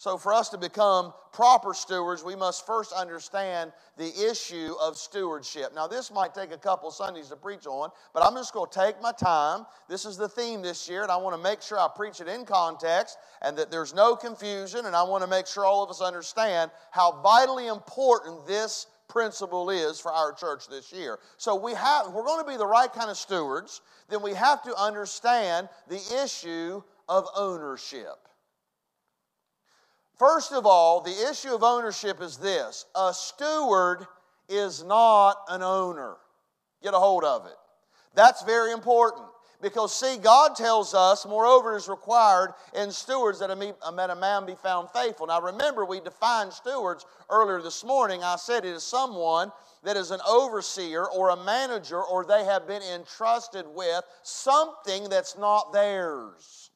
So, 0.00 0.16
for 0.16 0.32
us 0.32 0.48
to 0.50 0.58
become 0.58 1.12
proper 1.32 1.74
stewards, 1.74 2.22
we 2.22 2.36
must 2.36 2.64
first 2.64 2.92
understand 2.92 3.72
the 3.96 4.12
issue 4.30 4.74
of 4.80 4.96
stewardship. 4.96 5.74
Now, 5.74 5.88
this 5.88 6.12
might 6.12 6.32
take 6.32 6.52
a 6.52 6.56
couple 6.56 6.88
Sundays 6.92 7.30
to 7.30 7.36
preach 7.36 7.66
on, 7.66 7.90
but 8.14 8.22
I'm 8.22 8.34
just 8.34 8.52
going 8.52 8.70
to 8.70 8.78
take 8.78 9.02
my 9.02 9.10
time. 9.10 9.66
This 9.88 10.04
is 10.04 10.16
the 10.16 10.28
theme 10.28 10.62
this 10.62 10.88
year, 10.88 11.02
and 11.02 11.10
I 11.10 11.16
want 11.16 11.34
to 11.34 11.42
make 11.42 11.62
sure 11.62 11.80
I 11.80 11.88
preach 11.92 12.20
it 12.20 12.28
in 12.28 12.44
context 12.44 13.18
and 13.42 13.58
that 13.58 13.72
there's 13.72 13.92
no 13.92 14.14
confusion, 14.14 14.86
and 14.86 14.94
I 14.94 15.02
want 15.02 15.24
to 15.24 15.30
make 15.30 15.48
sure 15.48 15.64
all 15.64 15.82
of 15.82 15.90
us 15.90 16.00
understand 16.00 16.70
how 16.92 17.20
vitally 17.20 17.66
important 17.66 18.46
this 18.46 18.86
principle 19.08 19.68
is 19.68 19.98
for 19.98 20.12
our 20.12 20.32
church 20.32 20.68
this 20.68 20.92
year. 20.92 21.18
So 21.38 21.56
we 21.56 21.74
have 21.74 22.12
we're 22.12 22.24
going 22.24 22.44
to 22.44 22.48
be 22.48 22.56
the 22.56 22.66
right 22.66 22.92
kind 22.92 23.10
of 23.10 23.16
stewards, 23.16 23.80
then 24.08 24.22
we 24.22 24.34
have 24.34 24.62
to 24.62 24.76
understand 24.76 25.68
the 25.88 26.22
issue 26.22 26.84
of 27.08 27.26
ownership. 27.34 28.27
First 30.18 30.52
of 30.52 30.66
all, 30.66 31.00
the 31.00 31.30
issue 31.30 31.54
of 31.54 31.62
ownership 31.62 32.20
is 32.20 32.36
this 32.36 32.86
a 32.96 33.14
steward 33.14 34.06
is 34.48 34.82
not 34.82 35.36
an 35.48 35.62
owner. 35.62 36.16
Get 36.82 36.94
a 36.94 36.98
hold 36.98 37.24
of 37.24 37.46
it. 37.46 37.56
That's 38.14 38.42
very 38.42 38.72
important. 38.72 39.26
Because, 39.60 39.92
see, 39.92 40.18
God 40.18 40.54
tells 40.54 40.94
us, 40.94 41.26
moreover, 41.26 41.76
is 41.76 41.88
required 41.88 42.52
in 42.76 42.92
stewards 42.92 43.40
that 43.40 43.50
a 43.50 44.16
man 44.16 44.46
be 44.46 44.54
found 44.54 44.88
faithful. 44.90 45.26
Now, 45.26 45.40
remember, 45.40 45.84
we 45.84 45.98
defined 45.98 46.52
stewards 46.52 47.04
earlier 47.28 47.60
this 47.60 47.82
morning. 47.82 48.22
I 48.22 48.36
said 48.36 48.64
it 48.64 48.68
is 48.68 48.84
someone 48.84 49.50
that 49.82 49.96
is 49.96 50.12
an 50.12 50.20
overseer 50.28 51.06
or 51.06 51.30
a 51.30 51.44
manager 51.44 52.00
or 52.00 52.24
they 52.24 52.44
have 52.44 52.68
been 52.68 52.82
entrusted 52.82 53.66
with 53.74 54.04
something 54.22 55.08
that's 55.08 55.36
not 55.36 55.72
theirs. 55.72 56.67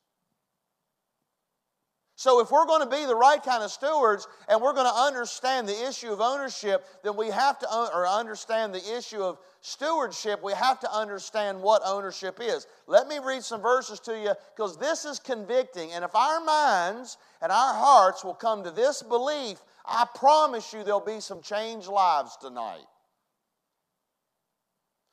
So, 2.23 2.39
if 2.39 2.53
we're 2.53 2.67
going 2.67 2.89
to 2.89 2.89
be 2.89 3.05
the 3.05 3.17
right 3.17 3.43
kind 3.43 3.65
of 3.65 3.73
stewards 3.73 4.29
and 4.47 4.63
we're 4.63 4.75
going 4.75 4.87
to 4.87 4.95
understand 4.95 5.69
the 5.69 5.89
issue 5.89 6.13
of 6.13 6.21
ownership, 6.21 6.87
then 7.03 7.17
we 7.17 7.27
have 7.31 7.59
to, 7.59 7.67
or 7.93 8.07
understand 8.07 8.73
the 8.73 8.97
issue 8.97 9.21
of 9.21 9.39
stewardship, 9.61 10.41
we 10.41 10.53
have 10.53 10.79
to 10.79 10.93
understand 10.93 11.61
what 11.61 11.83
ownership 11.85 12.39
is. 12.41 12.69
Let 12.87 13.09
me 13.09 13.19
read 13.19 13.43
some 13.43 13.61
verses 13.61 13.99
to 14.01 14.17
you 14.17 14.35
because 14.55 14.77
this 14.77 15.05
is 15.05 15.19
convicting. 15.19 15.91
And 15.91 16.05
if 16.05 16.15
our 16.15 16.41
minds 16.45 17.19
and 17.43 17.51
our 17.51 17.75
hearts 17.75 18.23
will 18.23 18.35
come 18.35 18.63
to 18.63 18.71
this 18.71 19.03
belief, 19.03 19.59
I 19.85 20.07
promise 20.15 20.73
you 20.73 20.85
there'll 20.85 21.01
be 21.01 21.19
some 21.19 21.43
changed 21.43 21.89
lives 21.89 22.37
tonight. 22.41 22.87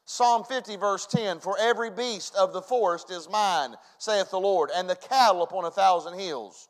Psalm 0.05 0.43
50, 0.43 0.75
verse 0.75 1.07
10 1.07 1.39
For 1.39 1.57
every 1.59 1.89
beast 1.89 2.35
of 2.35 2.53
the 2.53 2.61
forest 2.61 3.09
is 3.09 3.27
mine, 3.27 3.73
saith 3.97 4.29
the 4.29 4.39
Lord, 4.39 4.69
and 4.75 4.87
the 4.87 4.95
cattle 4.95 5.41
upon 5.41 5.65
a 5.65 5.71
thousand 5.71 6.19
hills. 6.19 6.69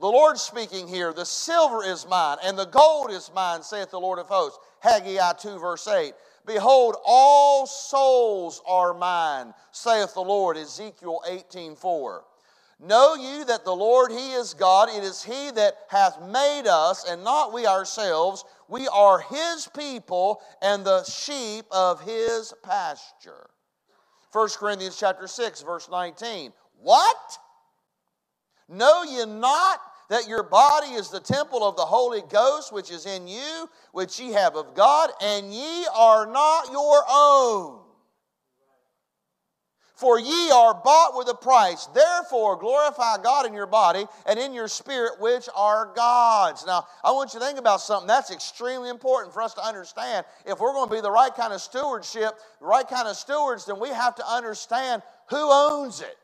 The 0.00 0.06
Lord 0.06 0.38
speaking 0.38 0.86
here, 0.86 1.12
the 1.12 1.26
silver 1.26 1.82
is 1.82 2.06
mine, 2.06 2.36
and 2.44 2.56
the 2.56 2.66
gold 2.66 3.10
is 3.10 3.32
mine, 3.34 3.62
saith 3.62 3.90
the 3.90 3.98
Lord 3.98 4.20
of 4.20 4.28
hosts. 4.28 4.58
Haggai 4.78 5.32
2, 5.32 5.58
verse 5.58 5.88
8. 5.88 6.14
Behold, 6.46 6.94
all 7.04 7.66
souls 7.66 8.62
are 8.64 8.94
mine, 8.94 9.52
saith 9.72 10.14
the 10.14 10.20
Lord. 10.20 10.56
Ezekiel 10.56 11.20
18, 11.28 11.74
4. 11.74 12.24
Know 12.80 13.16
you 13.16 13.44
that 13.46 13.64
the 13.64 13.74
Lord, 13.74 14.12
He 14.12 14.34
is 14.34 14.54
God. 14.54 14.88
It 14.88 15.02
is 15.02 15.24
He 15.24 15.50
that 15.50 15.74
hath 15.88 16.22
made 16.22 16.68
us, 16.68 17.04
and 17.10 17.24
not 17.24 17.52
we 17.52 17.66
ourselves. 17.66 18.44
We 18.68 18.86
are 18.86 19.18
His 19.18 19.68
people 19.76 20.40
and 20.62 20.84
the 20.84 21.02
sheep 21.02 21.64
of 21.72 22.00
His 22.02 22.54
pasture. 22.62 23.50
1 24.30 24.48
Corinthians 24.58 24.96
chapter 24.96 25.26
6, 25.26 25.62
verse 25.62 25.88
19. 25.90 26.52
What? 26.80 27.38
Know 28.68 29.02
ye 29.02 29.24
not 29.24 29.80
that 30.08 30.28
your 30.28 30.42
body 30.42 30.88
is 30.88 31.10
the 31.10 31.20
temple 31.20 31.62
of 31.62 31.76
the 31.76 31.82
Holy 31.82 32.22
Ghost 32.28 32.72
which 32.72 32.90
is 32.90 33.06
in 33.06 33.28
you, 33.28 33.68
which 33.92 34.18
ye 34.18 34.32
have 34.32 34.56
of 34.56 34.74
God, 34.74 35.10
and 35.20 35.52
ye 35.52 35.86
are 35.94 36.26
not 36.26 36.70
your 36.70 37.02
own. 37.10 37.80
For 39.98 40.20
ye 40.20 40.50
are 40.52 40.74
bought 40.74 41.16
with 41.16 41.28
a 41.28 41.34
price. 41.34 41.86
Therefore, 41.86 42.56
glorify 42.56 43.16
God 43.20 43.46
in 43.46 43.52
your 43.52 43.66
body 43.66 44.06
and 44.26 44.38
in 44.38 44.54
your 44.54 44.68
spirit, 44.68 45.18
which 45.18 45.48
are 45.56 45.92
God's. 45.96 46.64
Now, 46.64 46.86
I 47.02 47.10
want 47.10 47.34
you 47.34 47.40
to 47.40 47.44
think 47.44 47.58
about 47.58 47.80
something 47.80 48.06
that's 48.06 48.30
extremely 48.30 48.90
important 48.90 49.34
for 49.34 49.42
us 49.42 49.54
to 49.54 49.60
understand. 49.60 50.24
If 50.46 50.60
we're 50.60 50.72
going 50.72 50.88
to 50.88 50.94
be 50.94 51.00
the 51.00 51.10
right 51.10 51.34
kind 51.34 51.52
of 51.52 51.60
stewardship, 51.60 52.38
the 52.60 52.66
right 52.66 52.86
kind 52.88 53.08
of 53.08 53.16
stewards, 53.16 53.64
then 53.64 53.80
we 53.80 53.88
have 53.88 54.14
to 54.14 54.24
understand 54.24 55.02
who 55.30 55.50
owns 55.50 56.00
it. 56.00 56.16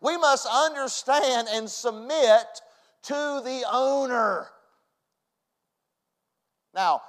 We 0.00 0.16
must 0.16 0.46
understand 0.46 1.48
and 1.50 1.68
submit 1.68 2.46
to 3.04 3.42
the 3.44 3.64
owner. 3.70 4.48
Now, 6.74 7.02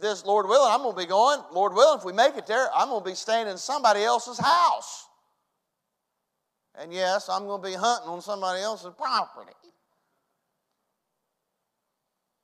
this 0.00 0.24
Lord 0.24 0.46
willing, 0.48 0.72
I'm 0.72 0.82
going 0.82 0.94
to 0.94 1.00
be 1.00 1.06
going. 1.06 1.40
Lord 1.52 1.74
willing, 1.74 1.98
if 1.98 2.04
we 2.04 2.12
make 2.12 2.36
it 2.36 2.46
there, 2.46 2.68
I'm 2.74 2.88
going 2.88 3.02
to 3.02 3.08
be 3.08 3.14
staying 3.14 3.48
in 3.48 3.56
somebody 3.56 4.02
else's 4.02 4.38
house. 4.38 5.06
And 6.76 6.92
yes, 6.92 7.28
I'm 7.28 7.46
going 7.46 7.62
to 7.62 7.68
be 7.68 7.74
hunting 7.74 8.08
on 8.08 8.20
somebody 8.20 8.60
else's 8.60 8.92
property. 8.98 9.52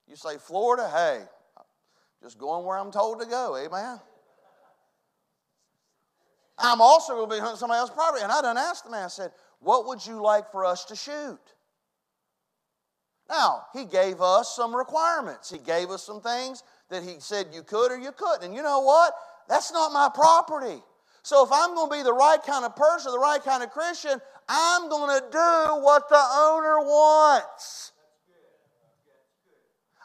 You 0.08 0.16
say, 0.16 0.38
Florida, 0.38 0.88
hey, 0.88 1.20
just 2.22 2.38
going 2.38 2.64
where 2.64 2.78
I'm 2.78 2.92
told 2.92 3.20
to 3.20 3.26
go, 3.26 3.56
amen. 3.56 4.00
I'm 6.58 6.80
also 6.80 7.14
going 7.14 7.30
to 7.30 7.36
be 7.36 7.40
hunting 7.40 7.58
somebody 7.58 7.78
else's 7.78 7.94
property. 7.94 8.22
And 8.22 8.30
I 8.32 8.42
done 8.42 8.58
asked 8.58 8.84
the 8.84 8.90
man, 8.90 9.04
I 9.04 9.08
said, 9.08 9.32
what 9.60 9.86
would 9.86 10.04
you 10.04 10.22
like 10.22 10.50
for 10.50 10.64
us 10.64 10.84
to 10.86 10.96
shoot? 10.96 11.38
Now, 13.28 13.62
he 13.72 13.84
gave 13.84 14.20
us 14.20 14.54
some 14.56 14.74
requirements. 14.74 15.50
He 15.50 15.58
gave 15.58 15.90
us 15.90 16.02
some 16.02 16.20
things 16.20 16.64
that 16.88 17.04
he 17.04 17.16
said 17.20 17.46
you 17.52 17.62
could 17.62 17.92
or 17.92 17.98
you 17.98 18.10
couldn't. 18.10 18.44
And 18.44 18.54
you 18.54 18.62
know 18.62 18.80
what? 18.80 19.14
That's 19.48 19.72
not 19.72 19.92
my 19.92 20.10
property. 20.12 20.82
So 21.22 21.44
if 21.44 21.50
I'm 21.52 21.74
going 21.74 21.90
to 21.90 21.96
be 21.98 22.02
the 22.02 22.12
right 22.12 22.42
kind 22.42 22.64
of 22.64 22.74
person, 22.74 23.12
the 23.12 23.18
right 23.18 23.42
kind 23.42 23.62
of 23.62 23.70
Christian, 23.70 24.20
I'm 24.48 24.88
going 24.88 25.20
to 25.20 25.26
do 25.30 25.82
what 25.82 26.08
the 26.08 26.16
owner 26.16 26.80
wants. 26.80 27.92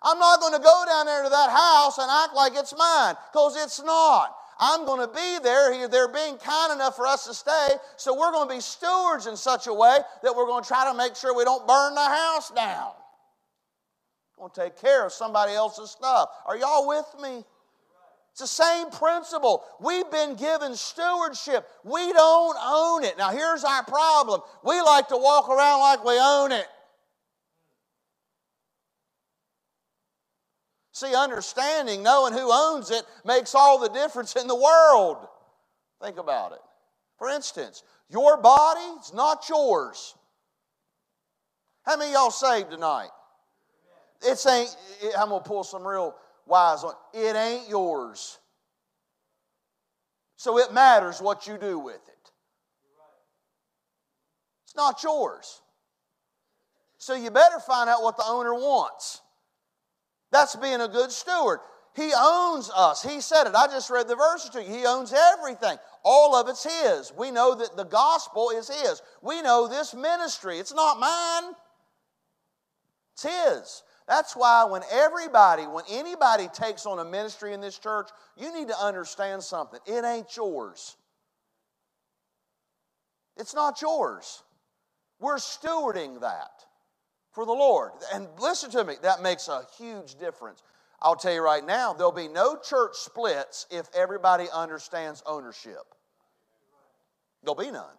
I'm 0.03 0.19
not 0.19 0.39
going 0.39 0.53
to 0.53 0.59
go 0.59 0.83
down 0.87 1.07
there 1.07 1.23
to 1.23 1.29
that 1.29 1.49
house 1.49 1.97
and 1.97 2.11
act 2.11 2.35
like 2.35 2.53
it's 2.55 2.75
mine 2.77 3.15
because 3.31 3.55
it's 3.57 3.83
not. 3.83 4.35
I'm 4.59 4.85
going 4.85 5.07
to 5.07 5.13
be 5.13 5.39
there. 5.43 5.87
They're 5.87 6.07
being 6.07 6.37
kind 6.37 6.73
enough 6.73 6.95
for 6.95 7.05
us 7.05 7.25
to 7.25 7.33
stay. 7.33 7.69
So 7.97 8.17
we're 8.17 8.31
going 8.31 8.47
to 8.47 8.55
be 8.55 8.61
stewards 8.61 9.27
in 9.27 9.35
such 9.35 9.67
a 9.67 9.73
way 9.73 9.99
that 10.23 10.35
we're 10.35 10.45
going 10.45 10.63
to 10.63 10.67
try 10.67 10.89
to 10.89 10.97
make 10.97 11.15
sure 11.15 11.35
we 11.35 11.43
don't 11.43 11.67
burn 11.67 11.95
the 11.95 12.05
house 12.05 12.51
down. 12.51 12.91
We're 14.37 14.47
going 14.47 14.51
to 14.53 14.61
take 14.61 14.81
care 14.81 15.05
of 15.05 15.11
somebody 15.11 15.53
else's 15.53 15.91
stuff. 15.91 16.29
Are 16.45 16.57
y'all 16.57 16.87
with 16.87 17.05
me? 17.21 17.43
It's 18.31 18.41
the 18.41 18.47
same 18.47 18.89
principle. 18.89 19.63
We've 19.79 20.11
been 20.11 20.35
given 20.35 20.75
stewardship. 20.75 21.69
We 21.85 22.11
don't 22.11 22.57
own 22.61 23.05
it. 23.05 23.17
Now, 23.17 23.29
here's 23.29 23.63
our 23.63 23.83
problem 23.83 24.41
we 24.61 24.81
like 24.81 25.07
to 25.07 25.17
walk 25.17 25.47
around 25.47 25.79
like 25.79 26.03
we 26.03 26.19
own 26.19 26.51
it. 26.51 26.67
See, 30.95 31.13
understanding, 31.13 32.03
knowing 32.03 32.31
who 32.31 32.49
owns 32.49 32.89
it, 32.89 33.03
makes 33.25 33.53
all 33.53 33.79
the 33.79 33.89
difference 33.89 34.37
in 34.37 34.47
the 34.47 34.55
world. 34.55 35.27
Think 36.01 36.17
about 36.17 36.53
it. 36.53 36.61
For 37.19 37.27
instance, 37.27 37.83
your 38.09 38.37
body 38.37 38.79
is 39.01 39.13
not 39.13 39.49
yours. 39.49 40.15
How 41.83 41.97
many 41.97 42.13
y'all 42.13 42.31
saved 42.31 42.71
tonight? 42.71 43.09
It 44.25 44.41
ain't, 44.49 44.73
I'm 45.19 45.27
going 45.27 45.43
to 45.43 45.49
pull 45.49 45.65
some 45.65 45.85
real 45.85 46.15
wise 46.45 46.85
on 46.85 46.93
it. 47.13 47.35
ain't 47.35 47.67
yours. 47.67 48.39
So 50.37 50.59
it 50.59 50.73
matters 50.73 51.21
what 51.21 51.45
you 51.45 51.57
do 51.57 51.77
with 51.77 51.95
it. 51.95 52.31
It's 54.63 54.77
not 54.77 55.03
yours. 55.03 55.61
So 56.99 57.15
you 57.15 57.31
better 57.31 57.59
find 57.59 57.89
out 57.89 58.01
what 58.01 58.15
the 58.15 58.23
owner 58.25 58.53
wants. 58.53 59.19
That's 60.31 60.55
being 60.55 60.81
a 60.81 60.87
good 60.87 61.11
steward. 61.11 61.59
He 61.95 62.11
owns 62.15 62.69
us. 62.75 63.01
He 63.01 63.21
said 63.21 63.47
it. 63.47 63.55
I 63.55 63.67
just 63.67 63.89
read 63.89 64.07
the 64.07 64.17
verse 64.17 64.49
to 64.49 64.61
you. 64.61 64.69
He 64.69 64.85
owns 64.85 65.13
everything. 65.13 65.77
All 66.03 66.35
of 66.35 66.49
it's 66.49 66.63
His. 66.63 67.13
We 67.17 67.31
know 67.31 67.55
that 67.55 67.77
the 67.77 67.85
gospel 67.85 68.49
is 68.49 68.67
His. 68.67 69.01
We 69.21 69.41
know 69.41 69.67
this 69.67 69.93
ministry. 69.93 70.59
It's 70.59 70.73
not 70.73 70.99
mine, 70.99 71.53
it's 73.13 73.23
His. 73.23 73.83
That's 74.07 74.35
why 74.35 74.65
when 74.65 74.83
everybody, 74.91 75.63
when 75.63 75.85
anybody 75.89 76.47
takes 76.53 76.85
on 76.85 76.99
a 76.99 77.05
ministry 77.05 77.53
in 77.53 77.61
this 77.61 77.79
church, 77.79 78.09
you 78.37 78.53
need 78.53 78.67
to 78.67 78.79
understand 78.79 79.41
something. 79.41 79.79
It 79.87 80.03
ain't 80.03 80.35
yours. 80.35 80.95
It's 83.37 83.55
not 83.55 83.81
yours. 83.81 84.43
We're 85.19 85.37
stewarding 85.37 86.21
that 86.21 86.65
for 87.35 87.45
the 87.45 87.51
Lord. 87.51 87.91
And 88.13 88.27
listen 88.39 88.71
to 88.71 88.83
me, 88.83 88.95
that 89.03 89.21
makes 89.21 89.49
a 89.49 89.63
huge 89.77 90.15
difference. 90.15 90.63
I'll 91.01 91.17
tell 91.17 91.33
you 91.33 91.43
right 91.43 91.63
now, 91.63 91.93
there'll 91.93 92.13
be 92.13 92.29
no 92.29 92.57
church 92.57 92.95
splits 92.95 93.67
if 93.69 93.87
everybody 93.93 94.45
understands 94.51 95.21
ownership. 95.25 95.83
There'll 97.43 97.55
be 97.55 97.69
none. 97.69 97.93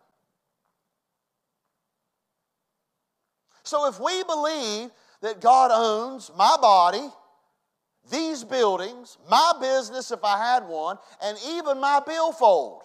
So 3.63 3.87
if 3.89 4.01
we 4.01 4.25
believe 4.25 4.91
that 5.21 5.41
God 5.41 5.71
owns 5.73 6.31
my 6.37 6.57
body, 6.61 7.07
these 8.11 8.43
buildings, 8.43 9.19
my 9.29 9.53
business 9.61 10.11
if 10.11 10.25
I 10.25 10.39
had 10.39 10.67
one, 10.67 10.97
and 11.23 11.37
even 11.47 11.79
my 11.81 12.01
billfold, 12.05 12.83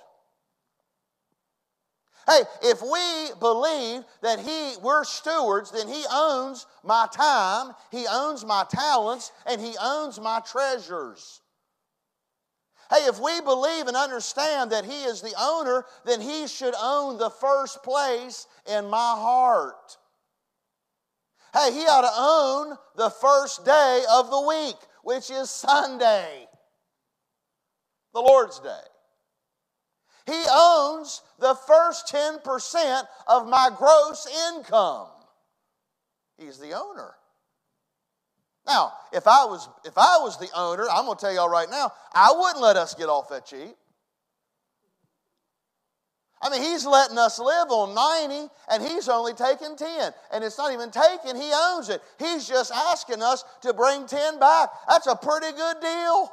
Hey, 2.27 2.41
if 2.61 2.81
we 2.81 3.39
believe 3.39 4.03
that 4.21 4.39
he 4.39 4.75
we're 4.81 5.03
stewards, 5.03 5.71
then 5.71 5.87
he 5.87 6.03
owns 6.11 6.67
my 6.83 7.07
time, 7.11 7.73
he 7.89 8.05
owns 8.09 8.45
my 8.45 8.63
talents, 8.69 9.31
and 9.45 9.59
he 9.59 9.75
owns 9.81 10.19
my 10.19 10.39
treasures. 10.39 11.41
Hey, 12.91 13.05
if 13.05 13.19
we 13.19 13.39
believe 13.41 13.87
and 13.87 13.95
understand 13.95 14.71
that 14.71 14.85
he 14.85 15.03
is 15.03 15.21
the 15.21 15.33
owner, 15.39 15.85
then 16.05 16.19
he 16.19 16.47
should 16.47 16.75
own 16.79 17.17
the 17.17 17.29
first 17.29 17.81
place 17.83 18.47
in 18.67 18.89
my 18.89 19.15
heart. 19.17 19.97
Hey, 21.53 21.71
he 21.71 21.85
ought 21.85 22.01
to 22.01 22.11
own 22.17 22.77
the 22.97 23.09
first 23.09 23.65
day 23.65 24.03
of 24.11 24.29
the 24.29 24.41
week, 24.41 24.75
which 25.03 25.31
is 25.31 25.49
Sunday, 25.49 26.47
the 28.13 28.21
Lord's 28.21 28.59
Day. 28.59 28.90
He 30.25 30.43
owns 30.51 31.21
the 31.39 31.55
first 31.67 32.07
10% 32.13 33.03
of 33.27 33.47
my 33.47 33.69
gross 33.75 34.27
income. 34.49 35.07
He's 36.37 36.57
the 36.57 36.73
owner. 36.73 37.13
Now, 38.67 38.93
if 39.11 39.27
I 39.27 39.45
was 39.45 39.67
if 39.85 39.97
I 39.97 40.17
was 40.19 40.37
the 40.37 40.49
owner, 40.55 40.87
I'm 40.89 41.05
going 41.05 41.17
to 41.17 41.21
tell 41.21 41.33
y'all 41.33 41.49
right 41.49 41.69
now, 41.69 41.91
I 42.13 42.33
wouldn't 42.35 42.61
let 42.61 42.77
us 42.77 42.93
get 42.93 43.09
off 43.09 43.29
that 43.29 43.45
cheap. 43.45 43.75
I 46.43 46.49
mean, 46.49 46.61
he's 46.63 46.85
letting 46.85 47.19
us 47.19 47.37
live 47.37 47.69
on 47.69 47.93
90 48.29 48.51
and 48.71 48.81
he's 48.81 49.07
only 49.07 49.33
taking 49.33 49.75
10. 49.75 50.11
And 50.33 50.43
it's 50.43 50.57
not 50.57 50.73
even 50.73 50.89
taken, 50.89 51.35
he 51.35 51.51
owns 51.53 51.89
it. 51.89 52.01
He's 52.17 52.47
just 52.47 52.71
asking 52.71 53.21
us 53.21 53.43
to 53.61 53.73
bring 53.73 54.07
10 54.07 54.39
back. 54.39 54.69
That's 54.87 55.05
a 55.05 55.15
pretty 55.15 55.51
good 55.55 55.79
deal. 55.79 56.31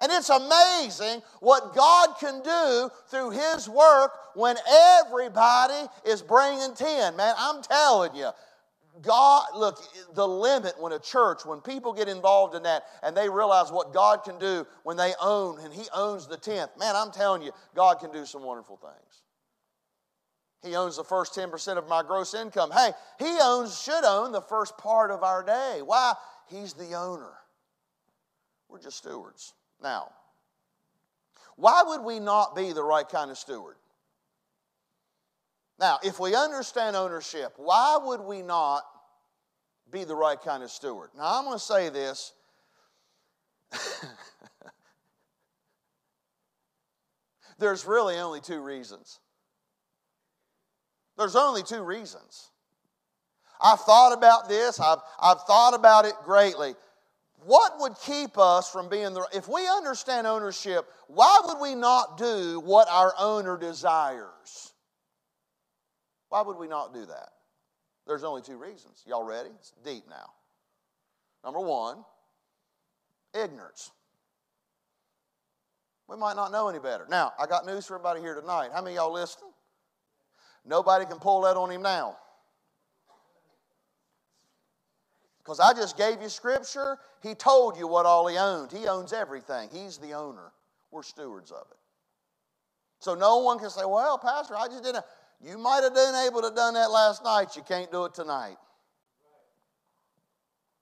And 0.00 0.12
it's 0.12 0.28
amazing 0.28 1.22
what 1.40 1.74
God 1.74 2.16
can 2.20 2.42
do 2.42 2.90
through 3.08 3.30
His 3.30 3.68
work 3.68 4.12
when 4.34 4.56
everybody 5.00 5.88
is 6.04 6.20
bringing 6.20 6.74
10. 6.74 7.16
Man, 7.16 7.34
I'm 7.38 7.62
telling 7.62 8.14
you, 8.14 8.30
God, 9.02 9.46
look, 9.56 9.78
the 10.14 10.26
limit 10.26 10.74
when 10.78 10.92
a 10.92 10.98
church, 10.98 11.44
when 11.44 11.60
people 11.60 11.92
get 11.92 12.08
involved 12.08 12.54
in 12.54 12.62
that 12.64 12.84
and 13.02 13.16
they 13.16 13.28
realize 13.28 13.70
what 13.70 13.92
God 13.92 14.22
can 14.24 14.38
do 14.38 14.66
when 14.84 14.96
they 14.96 15.12
own 15.20 15.60
and 15.60 15.72
He 15.72 15.84
owns 15.94 16.26
the 16.26 16.36
tenth, 16.36 16.70
man, 16.78 16.94
I'm 16.94 17.10
telling 17.10 17.42
you, 17.42 17.52
God 17.74 17.98
can 17.98 18.12
do 18.12 18.26
some 18.26 18.42
wonderful 18.42 18.76
things. 18.76 19.22
He 20.62 20.74
owns 20.74 20.96
the 20.96 21.04
first 21.04 21.34
10% 21.34 21.76
of 21.76 21.88
my 21.88 22.02
gross 22.02 22.34
income. 22.34 22.70
Hey, 22.70 22.90
He 23.18 23.38
owns, 23.40 23.80
should 23.80 24.04
own 24.04 24.32
the 24.32 24.42
first 24.42 24.76
part 24.76 25.10
of 25.10 25.22
our 25.22 25.42
day. 25.42 25.80
Why? 25.84 26.14
He's 26.48 26.74
the 26.74 26.94
owner. 26.94 27.32
We're 28.68 28.80
just 28.80 28.98
stewards. 28.98 29.54
Now, 29.82 30.10
why 31.56 31.82
would 31.84 32.02
we 32.02 32.20
not 32.20 32.54
be 32.54 32.72
the 32.72 32.82
right 32.82 33.08
kind 33.08 33.30
of 33.30 33.38
steward? 33.38 33.76
Now, 35.78 35.98
if 36.02 36.18
we 36.18 36.34
understand 36.34 36.96
ownership, 36.96 37.52
why 37.56 37.98
would 38.02 38.20
we 38.20 38.42
not 38.42 38.82
be 39.90 40.04
the 40.04 40.14
right 40.14 40.40
kind 40.40 40.62
of 40.62 40.70
steward? 40.70 41.10
Now, 41.16 41.38
I'm 41.38 41.44
going 41.44 41.58
to 41.58 41.64
say 41.64 41.88
this. 41.90 42.32
There's 47.58 47.84
really 47.86 48.16
only 48.16 48.40
two 48.40 48.60
reasons. 48.60 49.20
There's 51.16 51.36
only 51.36 51.62
two 51.62 51.82
reasons. 51.82 52.50
I've 53.60 53.80
thought 53.80 54.12
about 54.12 54.48
this, 54.48 54.78
I've, 54.78 54.98
I've 55.18 55.40
thought 55.42 55.74
about 55.74 56.04
it 56.04 56.12
greatly. 56.24 56.74
What 57.46 57.78
would 57.78 57.94
keep 58.04 58.38
us 58.38 58.68
from 58.68 58.88
being 58.88 59.14
the, 59.14 59.24
if 59.32 59.46
we 59.46 59.68
understand 59.68 60.26
ownership, 60.26 60.84
why 61.06 61.40
would 61.44 61.60
we 61.60 61.76
not 61.76 62.18
do 62.18 62.58
what 62.58 62.88
our 62.90 63.14
owner 63.16 63.56
desires? 63.56 64.72
Why 66.28 66.42
would 66.42 66.58
we 66.58 66.66
not 66.66 66.92
do 66.92 67.06
that? 67.06 67.28
There's 68.04 68.24
only 68.24 68.42
two 68.42 68.56
reasons. 68.56 69.04
Y'all 69.06 69.22
ready? 69.22 69.50
It's 69.60 69.72
deep 69.84 70.02
now. 70.10 70.30
Number 71.44 71.60
one, 71.60 71.98
ignorance. 73.32 73.92
We 76.08 76.16
might 76.16 76.34
not 76.34 76.50
know 76.50 76.68
any 76.68 76.80
better. 76.80 77.06
Now, 77.08 77.32
I 77.38 77.46
got 77.46 77.64
news 77.64 77.86
for 77.86 77.94
everybody 77.94 78.20
here 78.22 78.34
tonight. 78.34 78.70
How 78.74 78.82
many 78.82 78.96
y'all 78.96 79.12
listening? 79.12 79.52
Nobody 80.64 81.04
can 81.06 81.18
pull 81.18 81.42
that 81.42 81.56
on 81.56 81.70
him 81.70 81.82
now. 81.82 82.16
Because 85.46 85.60
I 85.60 85.72
just 85.74 85.96
gave 85.96 86.20
you 86.20 86.28
scripture. 86.28 86.98
He 87.22 87.36
told 87.36 87.78
you 87.78 87.86
what 87.86 88.04
all 88.04 88.26
he 88.26 88.36
owned. 88.36 88.72
He 88.72 88.88
owns 88.88 89.12
everything. 89.12 89.68
He's 89.72 89.96
the 89.96 90.12
owner. 90.12 90.50
We're 90.90 91.04
stewards 91.04 91.52
of 91.52 91.64
it. 91.70 91.76
So 92.98 93.14
no 93.14 93.38
one 93.38 93.60
can 93.60 93.70
say, 93.70 93.84
well, 93.84 94.18
Pastor, 94.18 94.56
I 94.56 94.66
just 94.66 94.82
didn't. 94.82 95.04
You 95.40 95.56
might 95.56 95.84
have 95.84 95.94
been 95.94 96.16
able 96.26 96.42
to 96.42 96.50
done 96.52 96.74
that 96.74 96.90
last 96.90 97.22
night. 97.22 97.54
You 97.54 97.62
can't 97.62 97.92
do 97.92 98.06
it 98.06 98.14
tonight. 98.14 98.56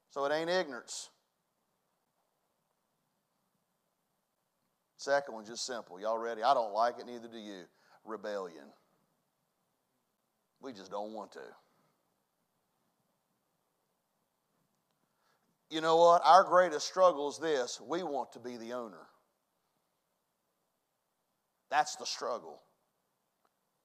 So 0.09 0.25
it 0.25 0.33
ain't 0.33 0.49
ignorance. 0.49 1.11
Second 4.97 5.35
one, 5.35 5.44
just 5.44 5.66
simple. 5.66 6.00
Y'all 6.00 6.16
ready? 6.16 6.42
I 6.42 6.54
don't 6.54 6.73
like 6.73 6.94
it, 6.99 7.04
neither 7.04 7.28
do 7.28 7.37
you. 7.37 7.64
Rebellion. 8.06 8.64
We 10.62 10.73
just 10.73 10.90
don't 10.90 11.12
want 11.12 11.33
to. 11.33 11.40
You 15.75 15.81
know 15.81 15.97
what? 15.97 16.23
Our 16.25 16.45
greatest 16.45 16.87
struggle 16.87 17.28
is 17.28 17.38
this 17.38 17.81
we 17.81 18.04
want 18.04 18.31
to 18.35 18.38
be 18.38 18.57
the 18.57 18.75
owner. 18.75 19.09
That's 21.69 21.97
the 21.97 22.07
struggle. 22.07 22.62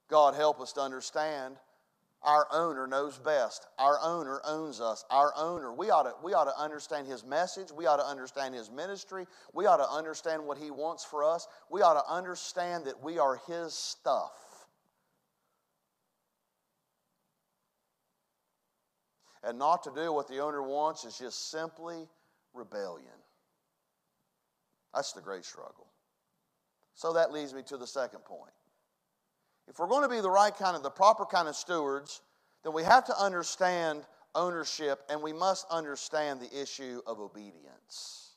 God 0.07 0.35
help 0.35 0.61
us 0.61 0.71
to 0.73 0.81
understand 0.81 1.55
our 2.21 2.45
owner 2.51 2.85
knows 2.85 3.17
best. 3.17 3.65
Our 3.79 3.97
owner 4.03 4.39
owns 4.45 4.79
us. 4.81 5.03
Our 5.09 5.33
owner, 5.35 5.73
we 5.73 5.89
ought, 5.89 6.03
to, 6.03 6.13
we 6.23 6.35
ought 6.35 6.43
to 6.43 6.61
understand 6.61 7.07
his 7.07 7.25
message. 7.25 7.71
We 7.71 7.87
ought 7.87 7.97
to 7.97 8.05
understand 8.05 8.53
his 8.53 8.69
ministry. 8.69 9.25
We 9.55 9.65
ought 9.65 9.77
to 9.77 9.89
understand 9.89 10.45
what 10.45 10.59
he 10.59 10.69
wants 10.69 11.03
for 11.03 11.23
us. 11.23 11.47
We 11.71 11.81
ought 11.81 11.95
to 11.95 12.13
understand 12.13 12.85
that 12.85 13.01
we 13.01 13.17
are 13.17 13.39
his 13.47 13.73
stuff. 13.73 14.48
And 19.43 19.57
not 19.57 19.83
to 19.83 19.91
do 19.95 20.11
what 20.11 20.27
the 20.27 20.39
owner 20.39 20.61
wants 20.61 21.05
is 21.05 21.17
just 21.17 21.49
simply 21.49 22.07
rebellion. 22.53 23.07
That's 24.93 25.13
the 25.13 25.21
great 25.21 25.45
struggle. 25.45 25.87
So 26.95 27.13
that 27.13 27.31
leads 27.31 27.53
me 27.53 27.61
to 27.63 27.77
the 27.77 27.87
second 27.87 28.25
point. 28.25 28.51
If 29.67 29.79
we're 29.79 29.87
going 29.87 30.03
to 30.03 30.13
be 30.13 30.19
the 30.19 30.29
right 30.29 30.55
kind 30.55 30.75
of, 30.75 30.83
the 30.83 30.89
proper 30.89 31.25
kind 31.25 31.47
of 31.47 31.55
stewards, 31.55 32.21
then 32.63 32.73
we 32.73 32.83
have 32.83 33.05
to 33.05 33.17
understand 33.17 34.03
ownership 34.35 35.01
and 35.09 35.21
we 35.21 35.31
must 35.31 35.65
understand 35.69 36.41
the 36.41 36.61
issue 36.61 37.01
of 37.07 37.19
obedience. 37.19 38.33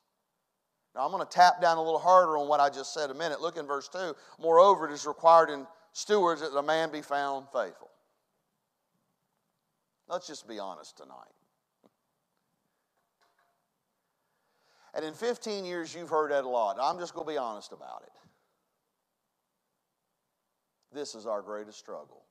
Now, 0.95 1.07
I'm 1.07 1.11
going 1.11 1.27
to 1.27 1.31
tap 1.31 1.61
down 1.61 1.79
a 1.79 1.83
little 1.83 1.99
harder 1.99 2.37
on 2.37 2.49
what 2.49 2.61
I 2.61 2.69
just 2.69 2.93
said 2.93 3.11
a 3.11 3.15
minute. 3.15 3.41
Look 3.41 3.57
in 3.57 3.67
verse 3.67 3.88
2. 3.88 4.15
Moreover, 4.38 4.88
it 4.88 4.93
is 4.93 5.07
required 5.07 5.49
in 5.49 5.67
stewards 5.93 6.43
that 6.43 6.57
a 6.57 6.62
man 6.62 6.93
be 6.93 7.01
found 7.01 7.47
faithful. 7.53 7.91
Let's 10.12 10.27
just 10.27 10.46
be 10.46 10.59
honest 10.59 10.98
tonight. 10.98 11.16
And 14.92 15.07
in 15.07 15.14
15 15.14 15.64
years, 15.64 15.94
you've 15.94 16.11
heard 16.11 16.33
that 16.33 16.44
a 16.44 16.48
lot. 16.48 16.77
I'm 16.79 16.98
just 16.98 17.14
going 17.14 17.27
to 17.27 17.33
be 17.33 17.38
honest 17.38 17.72
about 17.72 18.03
it. 18.03 18.12
This 20.94 21.14
is 21.14 21.25
our 21.25 21.40
greatest 21.40 21.79
struggle. 21.79 22.25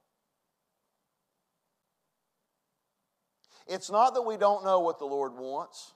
It's 3.66 3.90
not 3.90 4.14
that 4.14 4.22
we 4.22 4.38
don't 4.38 4.64
know 4.64 4.82
what 4.82 5.00
the 5.00 5.06
Lord 5.06 5.34
wants. 5.36 5.94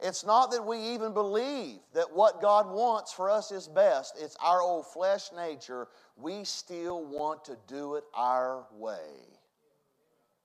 It's 0.00 0.24
not 0.24 0.52
that 0.52 0.64
we 0.64 0.78
even 0.78 1.12
believe 1.12 1.80
that 1.92 2.14
what 2.14 2.40
God 2.40 2.70
wants 2.70 3.12
for 3.12 3.28
us 3.28 3.52
is 3.52 3.68
best. 3.68 4.14
It's 4.18 4.36
our 4.42 4.62
old 4.62 4.86
flesh 4.86 5.32
nature. 5.36 5.88
We 6.16 6.44
still 6.44 7.04
want 7.04 7.44
to 7.44 7.58
do 7.66 7.96
it 7.96 8.04
our 8.14 8.64
way. 8.72 9.38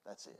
That's 0.05 0.27
it. 0.27 0.39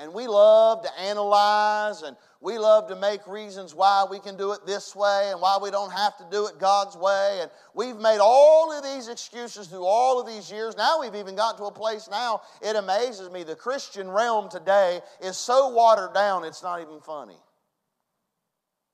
And 0.00 0.14
we 0.14 0.28
love 0.28 0.84
to 0.84 1.00
analyze 1.00 2.02
and 2.02 2.16
we 2.40 2.56
love 2.56 2.88
to 2.88 2.94
make 2.94 3.26
reasons 3.26 3.74
why 3.74 4.06
we 4.08 4.20
can 4.20 4.36
do 4.36 4.52
it 4.52 4.64
this 4.64 4.94
way 4.94 5.30
and 5.32 5.40
why 5.40 5.58
we 5.60 5.72
don't 5.72 5.90
have 5.90 6.16
to 6.18 6.26
do 6.30 6.46
it 6.46 6.60
God's 6.60 6.96
way. 6.96 7.40
And 7.42 7.50
we've 7.74 7.96
made 7.96 8.20
all 8.20 8.72
of 8.72 8.84
these 8.84 9.08
excuses 9.08 9.66
through 9.66 9.84
all 9.84 10.20
of 10.20 10.26
these 10.26 10.52
years. 10.52 10.76
Now 10.76 11.00
we've 11.00 11.16
even 11.16 11.34
gotten 11.34 11.58
to 11.58 11.64
a 11.64 11.72
place 11.72 12.08
now, 12.08 12.42
it 12.62 12.76
amazes 12.76 13.28
me. 13.30 13.42
The 13.42 13.56
Christian 13.56 14.08
realm 14.08 14.48
today 14.48 15.00
is 15.20 15.36
so 15.36 15.70
watered 15.70 16.14
down, 16.14 16.44
it's 16.44 16.62
not 16.62 16.80
even 16.80 17.00
funny. 17.00 17.38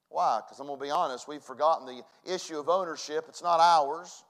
Why? 0.09 0.41
Because 0.43 0.59
I'm 0.59 0.69
going 0.69 0.79
to 0.79 0.85
be 0.85 0.91
honest, 0.91 1.29
we've 1.29 1.43
forgotten 1.43 1.87
the 1.87 2.33
issue 2.33 2.59
of 2.59 2.71
ownership. 2.71 3.27
It's 3.29 3.43
not 3.43 3.61
ours. 3.61 4.25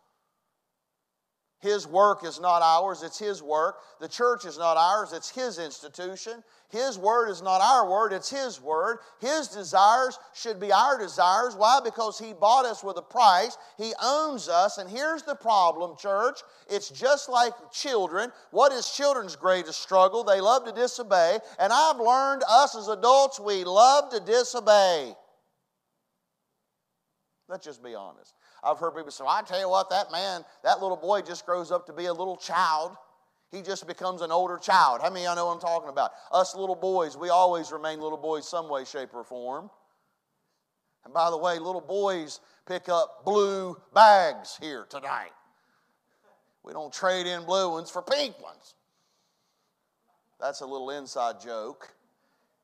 His 1.60 1.86
work 1.86 2.24
is 2.24 2.40
not 2.40 2.60
ours, 2.60 3.02
it's 3.02 3.18
His 3.18 3.42
work. 3.42 3.76
The 3.98 4.08
church 4.08 4.44
is 4.44 4.58
not 4.58 4.76
ours, 4.76 5.12
it's 5.14 5.30
His 5.30 5.58
institution. 5.58 6.44
His 6.68 6.98
word 6.98 7.30
is 7.30 7.40
not 7.40 7.62
our 7.62 7.88
word, 7.88 8.12
it's 8.12 8.28
His 8.28 8.60
word. 8.60 8.98
His 9.20 9.48
desires 9.48 10.18
should 10.34 10.60
be 10.60 10.72
our 10.72 10.98
desires. 10.98 11.56
Why? 11.56 11.80
Because 11.82 12.18
He 12.18 12.34
bought 12.34 12.66
us 12.66 12.84
with 12.84 12.98
a 12.98 13.02
price, 13.02 13.56
He 13.78 13.94
owns 14.02 14.48
us. 14.48 14.76
And 14.76 14.90
here's 14.90 15.22
the 15.22 15.36
problem, 15.36 15.96
church 15.96 16.40
it's 16.68 16.90
just 16.90 17.28
like 17.28 17.52
children. 17.72 18.30
What 18.50 18.72
is 18.72 18.90
children's 18.90 19.36
greatest 19.36 19.80
struggle? 19.80 20.22
They 20.22 20.40
love 20.40 20.66
to 20.66 20.72
disobey. 20.72 21.38
And 21.58 21.72
I've 21.72 21.98
learned, 21.98 22.42
us 22.48 22.76
as 22.76 22.88
adults, 22.88 23.40
we 23.40 23.64
love 23.64 24.10
to 24.10 24.20
disobey. 24.20 25.14
Let's 27.48 27.64
just 27.64 27.82
be 27.82 27.94
honest. 27.94 28.34
I've 28.64 28.78
heard 28.78 28.94
people 28.94 29.10
say, 29.10 29.24
well, 29.24 29.32
I 29.32 29.42
tell 29.42 29.60
you 29.60 29.68
what, 29.68 29.90
that 29.90 30.10
man, 30.10 30.44
that 30.62 30.80
little 30.80 30.96
boy 30.96 31.22
just 31.22 31.44
grows 31.44 31.70
up 31.70 31.86
to 31.86 31.92
be 31.92 32.06
a 32.06 32.12
little 32.12 32.36
child. 32.36 32.96
He 33.52 33.62
just 33.62 33.86
becomes 33.86 34.22
an 34.22 34.32
older 34.32 34.58
child. 34.58 35.00
How 35.02 35.10
many 35.10 35.26
of 35.26 35.30
y'all 35.30 35.36
know 35.36 35.46
what 35.46 35.54
I'm 35.54 35.60
talking 35.60 35.88
about? 35.88 36.12
Us 36.32 36.56
little 36.56 36.74
boys, 36.74 37.16
we 37.16 37.28
always 37.28 37.70
remain 37.70 38.00
little 38.00 38.18
boys 38.18 38.48
some 38.48 38.68
way, 38.68 38.84
shape, 38.84 39.10
or 39.12 39.22
form. 39.22 39.70
And 41.04 41.12
by 41.12 41.30
the 41.30 41.36
way, 41.36 41.58
little 41.58 41.80
boys 41.80 42.40
pick 42.66 42.88
up 42.88 43.24
blue 43.24 43.76
bags 43.92 44.58
here 44.60 44.86
tonight. 44.88 45.32
We 46.64 46.72
don't 46.72 46.92
trade 46.92 47.26
in 47.26 47.44
blue 47.44 47.70
ones 47.70 47.90
for 47.90 48.02
pink 48.02 48.42
ones. 48.42 48.74
That's 50.40 50.62
a 50.62 50.66
little 50.66 50.90
inside 50.90 51.40
joke. 51.40 51.94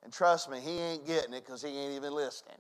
And 0.03 0.13
trust 0.13 0.51
me, 0.51 0.59
he 0.61 0.79
ain't 0.79 1.07
getting 1.07 1.35
it 1.35 1.45
because 1.45 1.63
he 1.63 1.69
ain't 1.69 1.95
even 1.95 2.15
listening. 2.15 2.57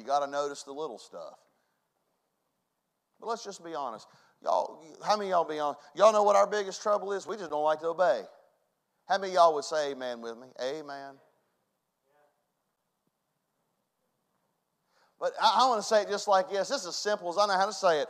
You 0.00 0.06
got 0.06 0.24
to 0.24 0.26
notice 0.26 0.62
the 0.62 0.72
little 0.72 0.98
stuff. 0.98 1.34
But 3.20 3.28
let's 3.28 3.44
just 3.44 3.62
be 3.62 3.74
honest. 3.74 4.06
Y'all, 4.42 4.82
how 5.04 5.18
many 5.18 5.28
y'all 5.28 5.44
be 5.44 5.58
honest? 5.58 5.80
Y'all 5.94 6.12
know 6.12 6.22
what 6.22 6.36
our 6.36 6.46
biggest 6.46 6.82
trouble 6.82 7.12
is? 7.12 7.26
We 7.26 7.36
just 7.36 7.50
don't 7.50 7.62
like 7.62 7.80
to 7.80 7.88
obey. 7.88 8.22
How 9.06 9.18
many 9.18 9.34
y'all 9.34 9.54
would 9.54 9.64
say 9.64 9.90
amen 9.90 10.22
with 10.22 10.38
me? 10.38 10.46
Amen. 10.62 11.16
But 15.20 15.34
I, 15.40 15.58
I 15.60 15.68
want 15.68 15.82
to 15.82 15.86
say 15.86 16.00
it 16.00 16.08
just 16.08 16.28
like 16.28 16.48
this. 16.48 16.70
This 16.70 16.80
is 16.80 16.86
as 16.86 16.96
simple 16.96 17.28
as 17.28 17.36
I 17.36 17.46
know 17.46 17.58
how 17.58 17.66
to 17.66 17.72
say 17.74 18.00
it. 18.00 18.08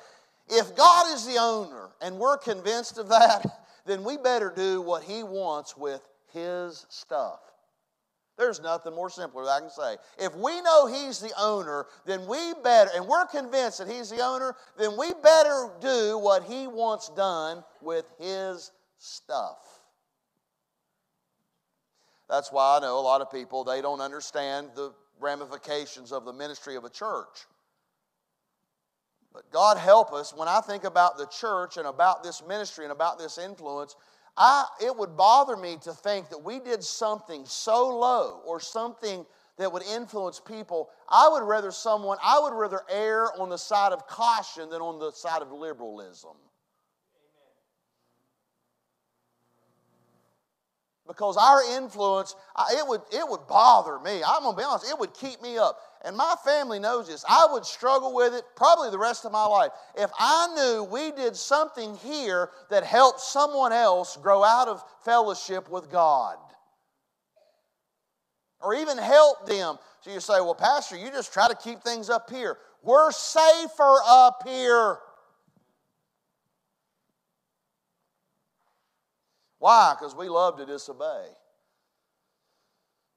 If 0.49 0.77
God 0.77 1.13
is 1.13 1.27
the 1.27 1.39
owner 1.39 1.89
and 2.01 2.19
we're 2.19 2.39
convinced 2.39 2.99
of 2.99 3.09
that, 3.09 3.45
then 3.87 4.05
we 4.05 4.17
better 4.17 4.53
do 4.55 4.81
what 4.81 5.03
He 5.03 5.25
wants 5.25 5.77
with 5.77 6.03
His 6.33 6.87
stuff. 6.89 7.41
There's 8.41 8.63
nothing 8.63 8.95
more 8.95 9.11
simpler 9.11 9.45
that 9.45 9.51
I 9.51 9.61
can 9.61 9.71
say. 9.71 9.97
If 10.19 10.35
we 10.35 10.63
know 10.63 10.87
He's 10.87 11.21
the 11.21 11.31
owner, 11.39 11.85
then 12.07 12.27
we 12.27 12.55
better, 12.65 12.91
and 12.97 13.07
we're 13.07 13.27
convinced 13.27 13.79
that 13.79 13.89
He's 13.89 14.09
the 14.09 14.21
owner, 14.21 14.57
then 14.79 14.97
we 14.97 15.13
better 15.23 15.69
do 15.81 16.17
what 16.17 16.45
He 16.45 16.67
wants 16.67 17.11
done 17.11 17.63
with 17.83 18.11
His 18.19 18.73
stuff. 18.97 19.59
That's 22.31 22.51
why 22.51 22.79
I 22.79 22.81
know 22.81 22.99
a 22.99 23.01
lot 23.01 23.21
of 23.21 23.31
people, 23.31 23.63
they 23.63 23.83
don't 23.83 24.01
understand 24.01 24.71
the 24.75 24.95
ramifications 25.21 26.11
of 26.11 26.25
the 26.25 26.33
ministry 26.33 26.77
of 26.77 26.85
a 26.85 26.91
church. 26.91 27.45
But 29.35 29.51
God 29.53 29.77
help 29.77 30.15
us, 30.15 30.35
when 30.35 30.49
I 30.49 30.63
think 30.63 30.85
about 30.85 31.19
the 31.19 31.27
church 31.27 31.77
and 31.77 31.87
about 31.87 32.23
this 32.23 32.43
ministry 32.49 32.87
and 32.87 32.93
about 32.93 33.19
this 33.19 33.37
influence, 33.37 33.97
I, 34.37 34.67
it 34.83 34.97
would 34.97 35.17
bother 35.17 35.57
me 35.57 35.77
to 35.83 35.93
think 35.93 36.29
that 36.31 36.43
we 36.43 36.61
did 36.61 36.83
something 36.83 37.45
so 37.45 37.89
low 37.99 38.41
or 38.45 38.61
something 38.61 39.27
that 39.59 39.73
would 39.73 39.83
influence 39.83 40.41
people. 40.41 40.89
I 41.09 41.29
would 41.29 41.43
rather 41.43 41.71
someone, 41.71 42.19
I 42.25 42.41
would 42.41 42.55
rather 42.55 42.83
err 42.89 43.39
on 43.39 43.51
the 43.51 43.59
side 43.59 43.93
of 43.93 44.07
caution 44.07 44.71
than 44.71 44.81
on 44.81 44.99
the 44.99 45.11
side 45.11 45.43
of 45.43 45.53
liberalism. 45.53 46.37
Because 51.11 51.37
our 51.37 51.61
influence, 51.77 52.37
it 52.71 52.87
would, 52.87 53.01
it 53.13 53.29
would 53.29 53.45
bother 53.49 53.99
me. 53.99 54.23
I'm 54.25 54.45
going 54.45 54.55
to 54.55 54.57
be 54.57 54.63
honest, 54.63 54.89
it 54.89 54.97
would 54.97 55.13
keep 55.13 55.43
me 55.43 55.59
up. 55.59 55.81
And 56.05 56.17
my 56.17 56.37
family 56.45 56.79
knows 56.79 57.09
this. 57.09 57.25
I 57.29 57.49
would 57.51 57.67
struggle 57.67 58.15
with 58.15 58.33
it 58.33 58.45
probably 58.55 58.91
the 58.91 58.99
rest 58.99 59.25
of 59.25 59.33
my 59.33 59.45
life. 59.45 59.73
If 59.99 60.09
I 60.17 60.47
knew 60.55 60.85
we 60.85 61.11
did 61.11 61.35
something 61.35 61.97
here 61.97 62.51
that 62.71 62.85
helped 62.85 63.19
someone 63.21 63.73
else 63.73 64.17
grow 64.19 64.45
out 64.45 64.69
of 64.69 64.85
fellowship 65.05 65.69
with 65.69 65.91
God, 65.91 66.37
or 68.63 68.75
even 68.75 68.97
help 68.97 69.49
them. 69.49 69.79
So 70.03 70.13
you 70.13 70.21
say, 70.21 70.35
well, 70.35 70.55
Pastor, 70.55 70.97
you 70.97 71.11
just 71.11 71.33
try 71.33 71.49
to 71.49 71.57
keep 71.57 71.83
things 71.83 72.09
up 72.09 72.31
here. 72.31 72.57
We're 72.85 73.11
safer 73.11 73.97
up 74.07 74.43
here. 74.47 74.99
Why? 79.61 79.95
Because 79.97 80.17
we 80.17 80.29
love 80.29 80.57
to 80.57 80.67
disobey. 80.67 81.27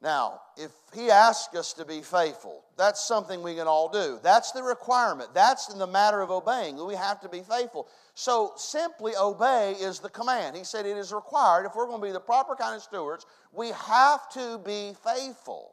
Now, 0.02 0.42
if 0.58 0.72
he 0.94 1.10
asks 1.10 1.56
us 1.56 1.72
to 1.74 1.86
be 1.86 2.02
faithful, 2.02 2.66
that's 2.78 3.08
something 3.08 3.42
we 3.42 3.56
can 3.56 3.68
all 3.68 3.88
do. 3.88 4.20
That's 4.22 4.52
the 4.52 4.62
requirement. 4.62 5.34
That's 5.34 5.72
in 5.72 5.80
the 5.80 5.88
matter 5.88 6.20
of 6.20 6.30
obeying. 6.30 6.86
We 6.86 6.96
have 6.96 7.22
to 7.22 7.30
be 7.30 7.40
faithful. 7.40 7.88
So 8.14 8.52
simply 8.58 9.14
obey 9.16 9.72
is 9.80 10.00
the 10.00 10.10
command. 10.10 10.58
He 10.58 10.66
said 10.66 10.86
it 10.86 10.98
is 10.98 11.14
required. 11.14 11.66
If 11.66 11.76
we're 11.76 11.88
going 11.88 12.02
to 12.02 12.06
be 12.06 12.12
the 12.12 12.20
proper 12.20 12.54
kind 12.54 12.76
of 12.76 12.82
stewards, 12.82 13.26
we 13.54 13.70
have 13.70 14.28
to 14.32 14.60
be 14.66 14.94
faithful. 15.06 15.72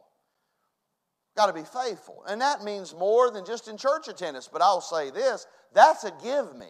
Got 1.37 1.47
to 1.47 1.53
be 1.53 1.65
faithful. 1.65 2.23
And 2.29 2.41
that 2.41 2.63
means 2.63 2.95
more 2.95 3.33
than 3.33 3.45
just 3.45 3.67
in 3.67 3.77
church 3.77 4.07
attendance. 4.07 4.49
But 4.51 4.63
I'll 4.63 4.81
say 4.81 5.11
this 5.11 5.45
that's 5.75 6.05
a 6.05 6.13
give 6.23 6.57
me. 6.57 6.69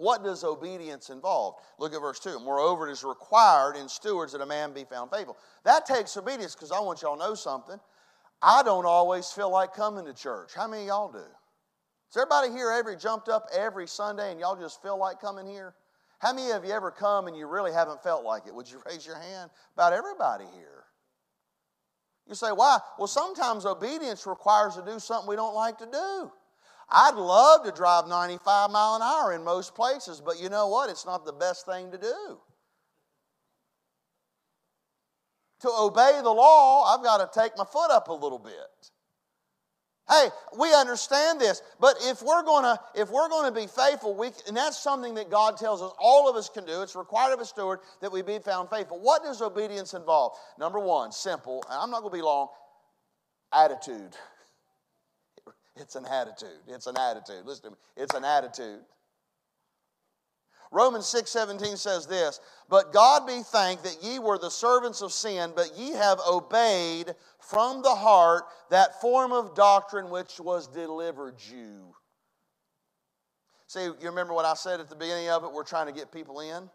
What 0.00 0.24
does 0.24 0.44
obedience 0.44 1.10
involve? 1.10 1.56
Look 1.78 1.92
at 1.92 2.00
verse 2.00 2.18
2. 2.20 2.40
Moreover, 2.40 2.88
it 2.88 2.92
is 2.92 3.04
required 3.04 3.76
in 3.76 3.86
stewards 3.86 4.32
that 4.32 4.40
a 4.40 4.46
man 4.46 4.72
be 4.72 4.84
found 4.84 5.10
faithful. 5.10 5.36
That 5.64 5.84
takes 5.84 6.16
obedience 6.16 6.54
because 6.54 6.72
I 6.72 6.80
want 6.80 7.02
y'all 7.02 7.18
to 7.18 7.22
know 7.22 7.34
something. 7.34 7.78
I 8.40 8.62
don't 8.62 8.86
always 8.86 9.30
feel 9.30 9.50
like 9.50 9.74
coming 9.74 10.06
to 10.06 10.14
church. 10.14 10.52
How 10.56 10.66
many 10.66 10.86
y'all 10.86 11.12
do? 11.12 11.18
Is 11.18 12.16
everybody 12.16 12.50
here 12.50 12.70
ever 12.70 12.96
jumped 12.96 13.28
up 13.28 13.48
every 13.54 13.86
Sunday 13.86 14.30
and 14.30 14.40
y'all 14.40 14.56
just 14.56 14.80
feel 14.80 14.98
like 14.98 15.20
coming 15.20 15.46
here? 15.46 15.74
How 16.18 16.32
many 16.32 16.50
of 16.52 16.64
you 16.64 16.70
ever 16.70 16.90
come 16.90 17.26
and 17.26 17.36
you 17.36 17.46
really 17.46 17.70
haven't 17.70 18.02
felt 18.02 18.24
like 18.24 18.46
it? 18.46 18.54
Would 18.54 18.70
you 18.70 18.80
raise 18.86 19.04
your 19.04 19.18
hand? 19.18 19.50
About 19.74 19.92
everybody 19.92 20.46
here. 20.56 20.84
You 22.26 22.34
say, 22.34 22.52
why? 22.52 22.78
Well, 22.96 23.06
sometimes 23.06 23.66
obedience 23.66 24.26
requires 24.26 24.76
to 24.76 24.82
do 24.82 24.98
something 24.98 25.28
we 25.28 25.36
don't 25.36 25.54
like 25.54 25.76
to 25.76 25.86
do. 25.92 26.32
I'd 26.90 27.14
love 27.14 27.64
to 27.64 27.72
drive 27.72 28.08
95 28.08 28.70
mile 28.70 28.96
an 28.96 29.02
hour 29.02 29.32
in 29.32 29.44
most 29.44 29.74
places, 29.74 30.20
but 30.24 30.40
you 30.40 30.48
know 30.48 30.68
what? 30.68 30.90
It's 30.90 31.06
not 31.06 31.24
the 31.24 31.32
best 31.32 31.64
thing 31.66 31.90
to 31.92 31.98
do. 31.98 32.38
To 35.60 35.68
obey 35.68 36.18
the 36.22 36.30
law, 36.30 36.94
I've 36.94 37.04
got 37.04 37.18
to 37.18 37.40
take 37.40 37.56
my 37.56 37.64
foot 37.64 37.90
up 37.90 38.08
a 38.08 38.12
little 38.12 38.38
bit. 38.38 38.90
Hey, 40.10 40.28
we 40.58 40.74
understand 40.74 41.40
this, 41.40 41.62
but 41.78 41.94
if 42.00 42.20
we're 42.20 42.42
to 42.42 42.80
if 42.96 43.10
we're 43.10 43.28
to 43.28 43.52
be 43.52 43.68
faithful, 43.68 44.16
we 44.16 44.30
and 44.48 44.56
that's 44.56 44.76
something 44.76 45.14
that 45.14 45.30
God 45.30 45.56
tells 45.56 45.80
us 45.80 45.92
all 46.00 46.28
of 46.28 46.34
us 46.34 46.48
can 46.48 46.64
do. 46.64 46.82
It's 46.82 46.96
required 46.96 47.32
of 47.32 47.40
a 47.40 47.44
steward 47.44 47.78
that 48.00 48.10
we 48.10 48.22
be 48.22 48.40
found 48.40 48.70
faithful. 48.70 48.98
What 48.98 49.22
does 49.22 49.40
obedience 49.40 49.94
involve? 49.94 50.32
Number 50.58 50.80
one, 50.80 51.12
simple, 51.12 51.62
and 51.70 51.78
I'm 51.80 51.90
not 51.90 52.00
to 52.10 52.10
be 52.10 52.22
long. 52.22 52.48
Attitude. 53.52 54.16
It's 55.76 55.94
an 55.94 56.06
attitude. 56.06 56.60
It's 56.68 56.86
an 56.86 56.96
attitude. 56.98 57.44
Listen 57.46 57.64
to 57.64 57.70
me. 57.70 57.76
It's 57.96 58.14
an 58.14 58.24
attitude. 58.24 58.80
Romans 60.72 61.06
6 61.06 61.30
17 61.30 61.76
says 61.76 62.06
this, 62.06 62.40
But 62.68 62.92
God 62.92 63.26
be 63.26 63.42
thanked 63.42 63.84
that 63.84 63.98
ye 64.02 64.18
were 64.18 64.38
the 64.38 64.50
servants 64.50 65.02
of 65.02 65.12
sin, 65.12 65.52
but 65.54 65.72
ye 65.76 65.92
have 65.92 66.20
obeyed 66.28 67.14
from 67.40 67.82
the 67.82 67.94
heart 67.94 68.44
that 68.70 69.00
form 69.00 69.32
of 69.32 69.54
doctrine 69.54 70.10
which 70.10 70.38
was 70.38 70.68
delivered 70.68 71.36
you. 71.50 71.94
See, 73.66 73.84
you 73.84 73.94
remember 74.02 74.32
what 74.32 74.44
I 74.44 74.54
said 74.54 74.80
at 74.80 74.88
the 74.88 74.96
beginning 74.96 75.28
of 75.28 75.44
it? 75.44 75.52
We're 75.52 75.64
trying 75.64 75.86
to 75.86 75.92
get 75.92 76.12
people 76.12 76.40
in. 76.40 76.68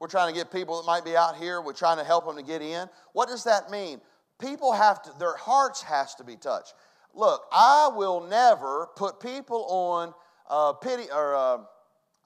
We're 0.00 0.08
trying 0.08 0.32
to 0.32 0.38
get 0.38 0.52
people 0.52 0.80
that 0.80 0.86
might 0.86 1.04
be 1.04 1.16
out 1.16 1.36
here. 1.36 1.60
We're 1.60 1.72
trying 1.72 1.98
to 1.98 2.04
help 2.04 2.26
them 2.26 2.36
to 2.36 2.42
get 2.42 2.62
in. 2.62 2.88
What 3.12 3.28
does 3.28 3.44
that 3.44 3.70
mean? 3.70 4.00
People 4.38 4.72
have 4.72 5.02
to, 5.02 5.12
their 5.18 5.36
hearts 5.36 5.82
has 5.82 6.14
to 6.16 6.24
be 6.24 6.36
touched. 6.36 6.74
Look, 7.14 7.42
I 7.52 7.90
will 7.94 8.20
never 8.20 8.88
put 8.96 9.20
people 9.20 9.64
on 9.68 10.14
uh, 10.48 10.72
pity 10.74 11.04
or 11.12 11.34
uh, 11.34 11.58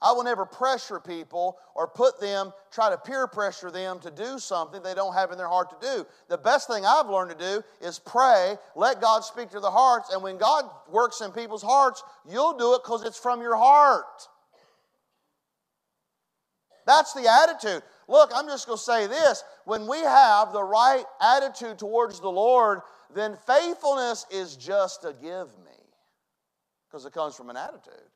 I 0.03 0.11
will 0.11 0.23
never 0.23 0.45
pressure 0.45 0.99
people 0.99 1.57
or 1.75 1.87
put 1.87 2.19
them, 2.19 2.51
try 2.71 2.89
to 2.89 2.97
peer 2.97 3.25
pressure 3.25 3.71
them 3.71 3.99
to 3.99 4.11
do 4.11 4.37
something 4.37 4.83
they 4.83 4.93
don't 4.93 5.13
have 5.13 5.31
in 5.31 5.37
their 5.37 5.47
heart 5.47 5.69
to 5.69 5.87
do. 5.87 6.05
The 6.27 6.37
best 6.37 6.67
thing 6.67 6.85
I've 6.85 7.07
learned 7.07 7.31
to 7.31 7.37
do 7.37 7.63
is 7.81 7.99
pray, 7.99 8.57
let 8.75 8.99
God 8.99 9.23
speak 9.23 9.49
to 9.51 9.61
the 9.61 9.71
hearts, 9.71 10.11
and 10.11 10.21
when 10.21 10.37
God 10.37 10.65
works 10.91 11.21
in 11.21 11.31
people's 11.31 11.63
hearts, 11.63 12.03
you'll 12.29 12.57
do 12.57 12.73
it 12.73 12.81
because 12.83 13.03
it's 13.05 13.17
from 13.17 13.41
your 13.41 13.55
heart. 13.55 14.27
That's 16.85 17.13
the 17.13 17.25
attitude. 17.29 17.81
Look, 18.09 18.31
I'm 18.35 18.47
just 18.47 18.67
going 18.67 18.77
to 18.77 18.83
say 18.83 19.07
this. 19.07 19.41
When 19.63 19.87
we 19.87 19.99
have 19.99 20.51
the 20.51 20.63
right 20.63 21.05
attitude 21.21 21.79
towards 21.79 22.19
the 22.19 22.29
Lord, 22.29 22.81
then 23.13 23.37
faithfulness 23.45 24.25
is 24.31 24.55
just 24.55 25.05
a 25.05 25.13
give 25.13 25.47
me 25.59 25.71
because 26.87 27.05
it 27.05 27.13
comes 27.13 27.35
from 27.35 27.49
an 27.49 27.57
attitude. 27.57 28.12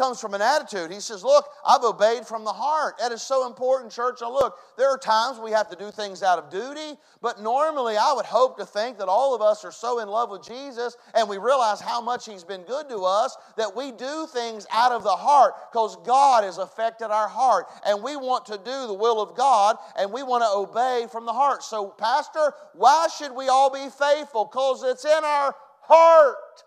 Comes 0.00 0.18
from 0.18 0.32
an 0.32 0.40
attitude. 0.40 0.90
He 0.90 0.98
says, 0.98 1.22
Look, 1.22 1.50
I've 1.62 1.84
obeyed 1.84 2.26
from 2.26 2.42
the 2.42 2.54
heart. 2.54 2.94
That 2.98 3.12
is 3.12 3.20
so 3.20 3.46
important, 3.46 3.92
church. 3.92 4.20
Now, 4.22 4.32
look, 4.32 4.56
there 4.78 4.88
are 4.88 4.96
times 4.96 5.38
we 5.38 5.50
have 5.50 5.68
to 5.68 5.76
do 5.76 5.90
things 5.90 6.22
out 6.22 6.38
of 6.38 6.48
duty, 6.48 6.98
but 7.20 7.42
normally 7.42 7.98
I 7.98 8.14
would 8.14 8.24
hope 8.24 8.56
to 8.56 8.64
think 8.64 8.96
that 8.96 9.08
all 9.08 9.34
of 9.34 9.42
us 9.42 9.62
are 9.62 9.70
so 9.70 9.98
in 9.98 10.08
love 10.08 10.30
with 10.30 10.42
Jesus 10.42 10.96
and 11.14 11.28
we 11.28 11.36
realize 11.36 11.82
how 11.82 12.00
much 12.00 12.24
He's 12.24 12.44
been 12.44 12.62
good 12.62 12.88
to 12.88 13.00
us 13.04 13.36
that 13.58 13.76
we 13.76 13.92
do 13.92 14.26
things 14.32 14.66
out 14.72 14.90
of 14.90 15.02
the 15.02 15.10
heart 15.10 15.52
because 15.70 15.98
God 16.06 16.44
has 16.44 16.56
affected 16.56 17.10
our 17.10 17.28
heart 17.28 17.66
and 17.84 18.02
we 18.02 18.16
want 18.16 18.46
to 18.46 18.56
do 18.56 18.86
the 18.86 18.94
will 18.94 19.20
of 19.20 19.36
God 19.36 19.76
and 19.98 20.10
we 20.10 20.22
want 20.22 20.42
to 20.42 20.48
obey 20.48 21.08
from 21.12 21.26
the 21.26 21.34
heart. 21.34 21.62
So, 21.62 21.88
Pastor, 21.88 22.54
why 22.72 23.08
should 23.18 23.34
we 23.34 23.48
all 23.48 23.70
be 23.70 23.90
faithful? 23.90 24.46
Because 24.46 24.82
it's 24.82 25.04
in 25.04 25.24
our 25.24 25.54
heart. 25.82 26.64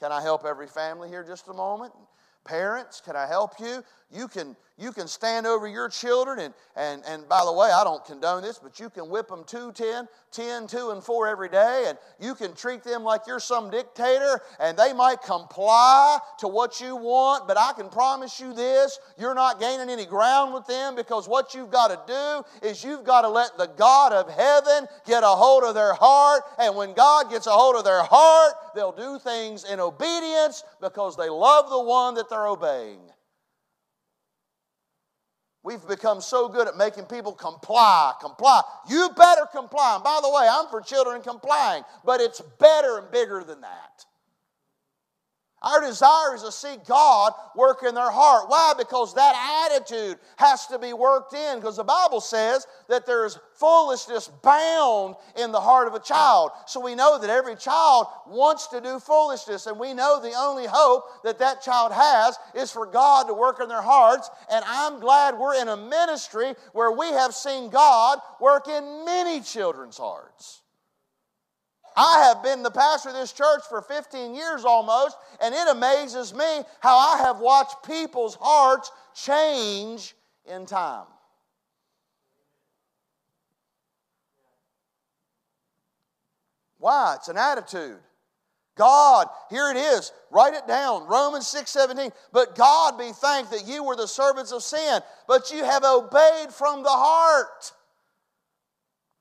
Can 0.00 0.12
I 0.12 0.20
help 0.20 0.44
every 0.44 0.66
family 0.66 1.08
here 1.08 1.24
just 1.24 1.48
a 1.48 1.54
moment? 1.54 1.92
Parents, 2.46 3.00
can 3.04 3.16
I 3.16 3.26
help 3.26 3.58
you? 3.58 3.82
You 4.12 4.28
can, 4.28 4.54
you 4.78 4.92
can 4.92 5.08
stand 5.08 5.48
over 5.48 5.66
your 5.66 5.88
children, 5.88 6.38
and, 6.38 6.54
and, 6.76 7.02
and 7.08 7.28
by 7.28 7.44
the 7.44 7.52
way, 7.52 7.70
I 7.72 7.82
don't 7.82 8.04
condone 8.04 8.40
this, 8.40 8.56
but 8.56 8.78
you 8.78 8.88
can 8.88 9.08
whip 9.08 9.26
them 9.26 9.42
2, 9.44 9.72
10, 9.72 10.06
10, 10.30 10.66
2, 10.68 10.90
and 10.90 11.02
4 11.02 11.26
every 11.26 11.48
day, 11.48 11.86
and 11.88 11.98
you 12.20 12.36
can 12.36 12.54
treat 12.54 12.84
them 12.84 13.02
like 13.02 13.22
you're 13.26 13.40
some 13.40 13.68
dictator, 13.68 14.40
and 14.60 14.78
they 14.78 14.92
might 14.92 15.22
comply 15.22 16.18
to 16.38 16.46
what 16.46 16.80
you 16.80 16.94
want, 16.94 17.48
but 17.48 17.58
I 17.58 17.72
can 17.72 17.88
promise 17.88 18.38
you 18.38 18.52
this 18.54 19.00
you're 19.18 19.34
not 19.34 19.58
gaining 19.58 19.90
any 19.90 20.06
ground 20.06 20.54
with 20.54 20.66
them 20.66 20.94
because 20.94 21.26
what 21.28 21.52
you've 21.52 21.72
got 21.72 21.88
to 21.88 22.12
do 22.62 22.68
is 22.68 22.84
you've 22.84 23.04
got 23.04 23.22
to 23.22 23.28
let 23.28 23.58
the 23.58 23.66
God 23.76 24.12
of 24.12 24.30
heaven 24.30 24.86
get 25.04 25.24
a 25.24 25.26
hold 25.26 25.64
of 25.64 25.74
their 25.74 25.94
heart, 25.94 26.42
and 26.60 26.76
when 26.76 26.94
God 26.94 27.28
gets 27.28 27.48
a 27.48 27.50
hold 27.50 27.74
of 27.74 27.84
their 27.84 28.04
heart, 28.04 28.54
they'll 28.76 28.92
do 28.92 29.18
things 29.18 29.64
in 29.64 29.80
obedience 29.80 30.62
because 30.80 31.16
they 31.16 31.28
love 31.28 31.70
the 31.70 31.82
one 31.82 32.14
that 32.14 32.30
they're 32.30 32.35
obeying. 32.44 33.00
We've 35.62 35.86
become 35.88 36.20
so 36.20 36.48
good 36.48 36.68
at 36.68 36.76
making 36.76 37.06
people 37.06 37.32
comply, 37.32 38.12
comply. 38.20 38.62
You 38.88 39.10
better 39.16 39.46
comply. 39.52 39.96
And 39.96 40.04
by 40.04 40.20
the 40.22 40.30
way, 40.30 40.46
I'm 40.48 40.68
for 40.68 40.80
children 40.80 41.22
complying, 41.22 41.82
but 42.04 42.20
it's 42.20 42.40
better 42.60 42.98
and 42.98 43.10
bigger 43.10 43.42
than 43.42 43.62
that. 43.62 44.04
Our 45.66 45.80
desire 45.80 46.36
is 46.36 46.44
to 46.44 46.52
see 46.52 46.76
God 46.86 47.32
work 47.56 47.82
in 47.82 47.92
their 47.92 48.10
heart. 48.10 48.48
Why? 48.48 48.72
Because 48.78 49.14
that 49.14 49.68
attitude 49.68 50.16
has 50.36 50.68
to 50.68 50.78
be 50.78 50.92
worked 50.92 51.34
in. 51.34 51.58
Because 51.58 51.76
the 51.76 51.82
Bible 51.82 52.20
says 52.20 52.68
that 52.88 53.04
there's 53.04 53.36
foolishness 53.54 54.28
bound 54.44 55.16
in 55.36 55.50
the 55.50 55.60
heart 55.60 55.88
of 55.88 55.94
a 55.94 55.98
child. 55.98 56.52
So 56.68 56.78
we 56.78 56.94
know 56.94 57.18
that 57.18 57.30
every 57.30 57.56
child 57.56 58.06
wants 58.28 58.68
to 58.68 58.80
do 58.80 59.00
foolishness. 59.00 59.66
And 59.66 59.76
we 59.76 59.92
know 59.92 60.20
the 60.20 60.34
only 60.38 60.66
hope 60.68 61.24
that 61.24 61.40
that 61.40 61.62
child 61.62 61.90
has 61.92 62.38
is 62.54 62.70
for 62.70 62.86
God 62.86 63.24
to 63.24 63.34
work 63.34 63.58
in 63.60 63.68
their 63.68 63.82
hearts. 63.82 64.30
And 64.48 64.64
I'm 64.68 65.00
glad 65.00 65.36
we're 65.36 65.60
in 65.60 65.66
a 65.66 65.76
ministry 65.76 66.54
where 66.74 66.92
we 66.92 67.08
have 67.08 67.34
seen 67.34 67.70
God 67.70 68.20
work 68.40 68.68
in 68.68 69.04
many 69.04 69.40
children's 69.40 69.98
hearts. 69.98 70.62
I 71.96 72.24
have 72.28 72.42
been 72.42 72.62
the 72.62 72.70
pastor 72.70 73.08
of 73.08 73.14
this 73.14 73.32
church 73.32 73.62
for 73.68 73.80
15 73.80 74.34
years 74.34 74.64
almost, 74.64 75.16
and 75.40 75.54
it 75.54 75.68
amazes 75.68 76.34
me 76.34 76.62
how 76.80 76.96
I 76.96 77.22
have 77.24 77.40
watched 77.40 77.82
people's 77.86 78.36
hearts 78.38 78.90
change 79.14 80.14
in 80.44 80.66
time. 80.66 81.06
Why? 86.78 87.14
It's 87.16 87.28
an 87.28 87.38
attitude. 87.38 87.98
God, 88.76 89.28
here 89.48 89.70
it 89.70 89.78
is. 89.78 90.12
Write 90.30 90.52
it 90.52 90.68
down. 90.68 91.06
Romans 91.06 91.46
6 91.46 91.70
17. 91.70 92.10
But 92.30 92.54
God 92.56 92.98
be 92.98 93.10
thanked 93.10 93.50
that 93.52 93.66
you 93.66 93.82
were 93.82 93.96
the 93.96 94.06
servants 94.06 94.52
of 94.52 94.62
sin, 94.62 95.00
but 95.26 95.50
you 95.50 95.64
have 95.64 95.82
obeyed 95.82 96.52
from 96.52 96.82
the 96.82 96.90
heart. 96.90 97.72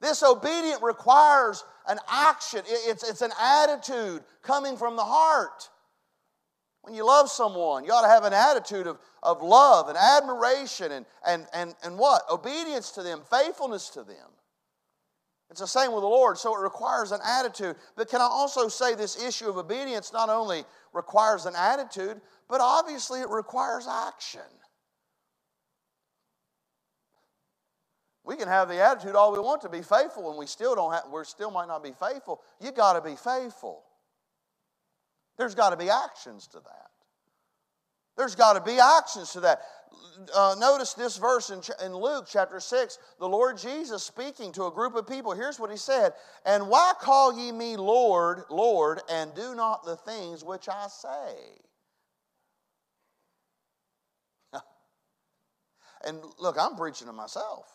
This 0.02 0.22
obedience 0.24 0.82
requires 0.82 1.64
an 1.88 2.00
action, 2.10 2.62
it's, 2.66 3.08
it's 3.08 3.22
an 3.22 3.32
attitude 3.40 4.24
coming 4.42 4.78
from 4.78 4.96
the 4.96 5.04
heart. 5.04 5.70
When 6.82 6.94
you 6.94 7.06
love 7.06 7.30
someone, 7.30 7.84
you 7.84 7.92
ought 7.92 8.04
to 8.04 8.08
have 8.08 8.26
an 8.26 8.34
attitude 8.34 8.86
of, 8.86 9.00
of 9.24 9.42
love 9.42 9.90
and 9.90 9.98
admiration 9.98 10.92
and, 10.92 11.06
and, 11.28 11.48
and, 11.54 11.74
and 11.84 11.98
what? 11.98 12.22
Obedience 12.30 12.92
to 12.92 13.04
them, 13.04 13.22
faithfulness 13.30 13.90
to 13.90 14.04
them. 14.04 14.30
It's 15.50 15.62
the 15.62 15.68
same 15.68 15.92
with 15.94 16.02
the 16.02 16.08
Lord, 16.08 16.38
so 16.38 16.56
it 16.56 16.62
requires 16.62 17.12
an 17.12 17.22
attitude. 17.24 17.76
But 17.96 18.10
can 18.10 18.22
I 18.22 18.26
also 18.26 18.68
say 18.68 18.94
this 18.94 19.24
issue 19.24 19.48
of 19.48 19.58
obedience 19.58 20.12
not 20.12 20.30
only 20.30 20.64
requires 20.94 21.46
an 21.46 21.56
attitude, 21.56 22.20
but 22.50 22.62
obviously 22.62 23.22
it 23.22 23.30
requires 23.30 23.88
action. 23.88 24.42
We 28.26 28.36
can 28.36 28.48
have 28.48 28.70
the 28.70 28.82
attitude 28.82 29.16
all 29.16 29.32
we 29.32 29.40
want 29.40 29.62
to 29.62 29.70
be 29.70 29.84
faithful, 29.84 30.30
and 30.30 30.40
we 30.40 30.48
still 30.48 30.76
don't 30.76 30.92
have, 30.94 31.04
we 31.14 31.24
still 31.26 31.52
might 31.52 31.68
not 31.68 31.84
be 31.84 31.92
faithful. 31.92 32.42
You 32.60 32.72
got 32.72 32.94
to 32.94 33.02
be 33.02 33.16
faithful. 33.16 33.84
There's 35.38 35.54
got 35.54 35.70
to 35.72 35.78
be 35.78 35.90
actions 35.90 36.48
to 36.48 36.60
that. 36.60 36.90
There's 38.18 38.36
got 38.36 38.54
to 38.54 38.62
be 38.62 38.80
actions 38.80 39.34
to 39.34 39.42
that. 39.42 39.62
Uh, 40.34 40.56
notice 40.58 40.94
this 40.94 41.18
verse 41.18 41.50
in, 41.50 41.62
in 41.86 41.94
Luke 41.94 42.26
chapter 42.28 42.60
6, 42.60 42.98
the 43.20 43.28
Lord 43.28 43.58
Jesus 43.58 44.04
speaking 44.04 44.52
to 44.54 44.66
a 44.66 44.72
group 44.72 44.96
of 44.96 45.08
people. 45.08 45.34
Here's 45.34 45.60
what 45.60 45.70
he 45.70 45.78
said 45.78 46.14
And 46.46 46.70
why 46.70 46.94
call 47.00 47.38
ye 47.38 47.52
me 47.52 47.76
Lord, 47.76 48.44
Lord, 48.50 49.02
and 49.10 49.36
do 49.36 49.54
not 49.54 49.86
the 49.86 49.98
things 49.98 50.44
which 50.44 50.68
I 50.70 50.88
say? 50.88 51.36
and 56.06 56.24
look, 56.40 56.58
I'm 56.58 56.76
preaching 56.76 57.08
to 57.08 57.14
myself. 57.14 57.75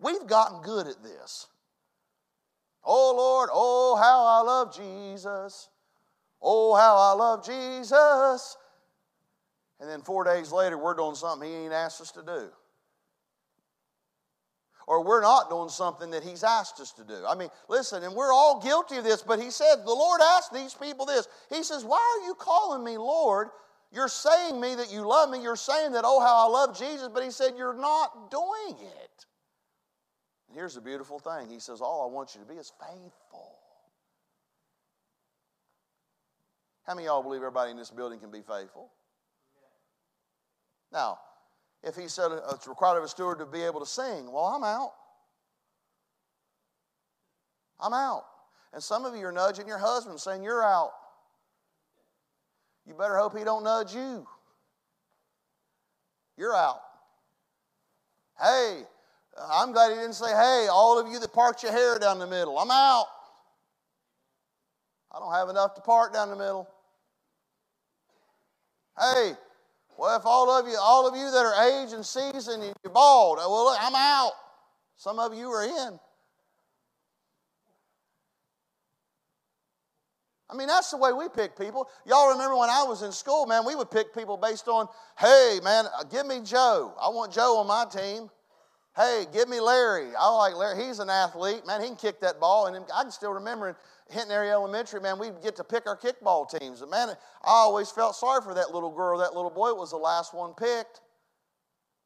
We've 0.00 0.26
gotten 0.26 0.62
good 0.62 0.86
at 0.86 1.02
this. 1.02 1.46
Oh 2.84 3.14
Lord, 3.16 3.50
oh 3.52 3.96
how 3.96 4.24
I 4.24 4.40
love 4.40 4.74
Jesus. 4.74 5.68
Oh 6.40 6.74
how 6.74 6.96
I 6.96 7.12
love 7.12 7.44
Jesus. 7.44 8.56
And 9.80 9.88
then 9.88 10.02
four 10.02 10.24
days 10.24 10.52
later, 10.52 10.76
we're 10.76 10.94
doing 10.94 11.14
something 11.14 11.48
He 11.48 11.54
ain't 11.54 11.72
asked 11.72 12.00
us 12.00 12.10
to 12.12 12.22
do. 12.22 12.48
Or 14.86 15.04
we're 15.04 15.20
not 15.20 15.50
doing 15.50 15.68
something 15.68 16.10
that 16.12 16.24
He's 16.24 16.42
asked 16.42 16.80
us 16.80 16.92
to 16.92 17.04
do. 17.04 17.22
I 17.28 17.34
mean, 17.34 17.50
listen, 17.68 18.02
and 18.02 18.14
we're 18.14 18.32
all 18.32 18.60
guilty 18.60 18.96
of 18.96 19.04
this, 19.04 19.22
but 19.22 19.38
He 19.38 19.50
said, 19.50 19.84
the 19.84 19.92
Lord 19.92 20.20
asked 20.22 20.52
these 20.52 20.74
people 20.74 21.04
this. 21.04 21.28
He 21.50 21.62
says, 21.62 21.84
Why 21.84 21.98
are 21.98 22.26
you 22.26 22.34
calling 22.34 22.82
me 22.82 22.96
Lord? 22.96 23.48
You're 23.92 24.08
saying 24.08 24.60
me 24.60 24.74
that 24.74 24.92
you 24.92 25.06
love 25.06 25.30
me. 25.30 25.42
You're 25.42 25.56
saying 25.56 25.92
that, 25.92 26.04
oh, 26.04 26.20
how 26.20 26.48
I 26.48 26.50
love 26.50 26.78
Jesus, 26.78 27.08
but 27.12 27.22
He 27.22 27.30
said, 27.30 27.52
You're 27.56 27.78
not 27.78 28.30
doing 28.30 28.76
it. 28.80 29.26
And 30.48 30.56
here's 30.56 30.74
the 30.74 30.80
beautiful 30.80 31.18
thing 31.18 31.50
He 31.50 31.60
says, 31.60 31.80
All 31.80 32.08
I 32.08 32.12
want 32.12 32.34
you 32.34 32.40
to 32.40 32.46
be 32.46 32.54
is 32.54 32.72
faithful. 32.80 33.58
How 36.86 36.94
many 36.94 37.06
of 37.06 37.12
y'all 37.12 37.22
believe 37.22 37.42
everybody 37.42 37.70
in 37.70 37.76
this 37.76 37.90
building 37.90 38.18
can 38.18 38.30
be 38.30 38.40
faithful? 38.40 38.90
Now, 40.90 41.18
if 41.82 41.94
he 41.96 42.08
said 42.08 42.32
uh, 42.32 42.40
it's 42.54 42.66
required 42.66 42.96
of 42.96 43.04
a 43.04 43.08
steward 43.08 43.38
to 43.40 43.46
be 43.46 43.62
able 43.62 43.80
to 43.80 43.86
sing, 43.86 44.32
well, 44.32 44.46
I'm 44.46 44.64
out. 44.64 44.92
I'm 47.78 47.92
out. 47.92 48.24
And 48.72 48.82
some 48.82 49.04
of 49.04 49.14
you 49.14 49.26
are 49.26 49.32
nudging 49.32 49.66
your 49.66 49.78
husband 49.78 50.18
saying, 50.18 50.42
You're 50.42 50.64
out. 50.64 50.92
You 52.86 52.94
better 52.94 53.18
hope 53.18 53.36
he 53.36 53.44
don't 53.44 53.64
nudge 53.64 53.94
you. 53.94 54.26
You're 56.38 56.56
out. 56.56 56.80
Hey, 58.40 58.82
I'm 59.50 59.72
glad 59.72 59.90
he 59.90 59.96
didn't 59.96 60.14
say, 60.14 60.30
hey, 60.30 60.68
all 60.70 60.98
of 60.98 61.10
you 61.10 61.18
that 61.18 61.32
parked 61.32 61.62
your 61.62 61.72
hair 61.72 61.98
down 61.98 62.18
the 62.18 62.26
middle, 62.26 62.58
I'm 62.58 62.70
out. 62.70 63.06
I 65.12 65.18
don't 65.18 65.32
have 65.32 65.48
enough 65.48 65.74
to 65.74 65.80
park 65.80 66.12
down 66.12 66.30
the 66.30 66.36
middle. 66.36 66.68
Hey, 68.98 69.32
well, 69.96 70.16
if 70.16 70.26
all 70.26 70.50
of 70.50 70.66
you, 70.68 70.76
all 70.80 71.08
of 71.08 71.16
you 71.16 71.30
that 71.30 71.44
are 71.44 71.82
aged 71.82 71.94
and 71.94 72.04
seasoned 72.04 72.62
and 72.62 72.74
you're 72.84 72.92
bald, 72.92 73.38
uh, 73.38 73.46
well, 73.48 73.66
look, 73.66 73.78
I'm 73.80 73.94
out. 73.94 74.32
Some 74.96 75.18
of 75.18 75.34
you 75.34 75.48
are 75.48 75.64
in. 75.64 75.98
I 80.50 80.56
mean, 80.56 80.68
that's 80.68 80.90
the 80.90 80.96
way 80.96 81.12
we 81.12 81.28
pick 81.28 81.58
people. 81.58 81.88
Y'all 82.06 82.30
remember 82.30 82.56
when 82.56 82.70
I 82.70 82.82
was 82.82 83.02
in 83.02 83.12
school, 83.12 83.46
man, 83.46 83.66
we 83.66 83.74
would 83.74 83.90
pick 83.90 84.14
people 84.14 84.36
based 84.36 84.66
on, 84.66 84.88
hey, 85.18 85.60
man, 85.62 85.84
uh, 85.86 86.04
give 86.04 86.26
me 86.26 86.40
Joe. 86.42 86.94
I 87.00 87.08
want 87.10 87.32
Joe 87.32 87.58
on 87.58 87.66
my 87.66 87.84
team. 87.84 88.30
Hey, 88.98 89.26
give 89.32 89.48
me 89.48 89.60
Larry. 89.60 90.08
I 90.18 90.28
like 90.28 90.56
Larry. 90.56 90.84
He's 90.84 90.98
an 90.98 91.08
athlete. 91.08 91.64
Man, 91.64 91.80
he 91.80 91.86
can 91.86 91.96
kick 91.96 92.18
that 92.20 92.40
ball. 92.40 92.66
And 92.66 92.84
I 92.92 93.02
can 93.02 93.12
still 93.12 93.32
remember 93.32 93.68
in 93.68 93.76
Hinton 94.10 94.32
Area 94.32 94.50
Elementary, 94.50 95.00
man, 95.00 95.20
we'd 95.20 95.40
get 95.40 95.54
to 95.56 95.62
pick 95.62 95.86
our 95.86 95.96
kickball 95.96 96.50
teams. 96.50 96.82
And 96.82 96.90
man, 96.90 97.10
I 97.10 97.14
always 97.44 97.92
felt 97.92 98.16
sorry 98.16 98.42
for 98.42 98.54
that 98.54 98.72
little 98.72 98.90
girl, 98.90 99.18
that 99.18 99.34
little 99.34 99.52
boy 99.52 99.72
was 99.72 99.92
the 99.92 99.98
last 99.98 100.34
one 100.34 100.52
picked. 100.54 101.00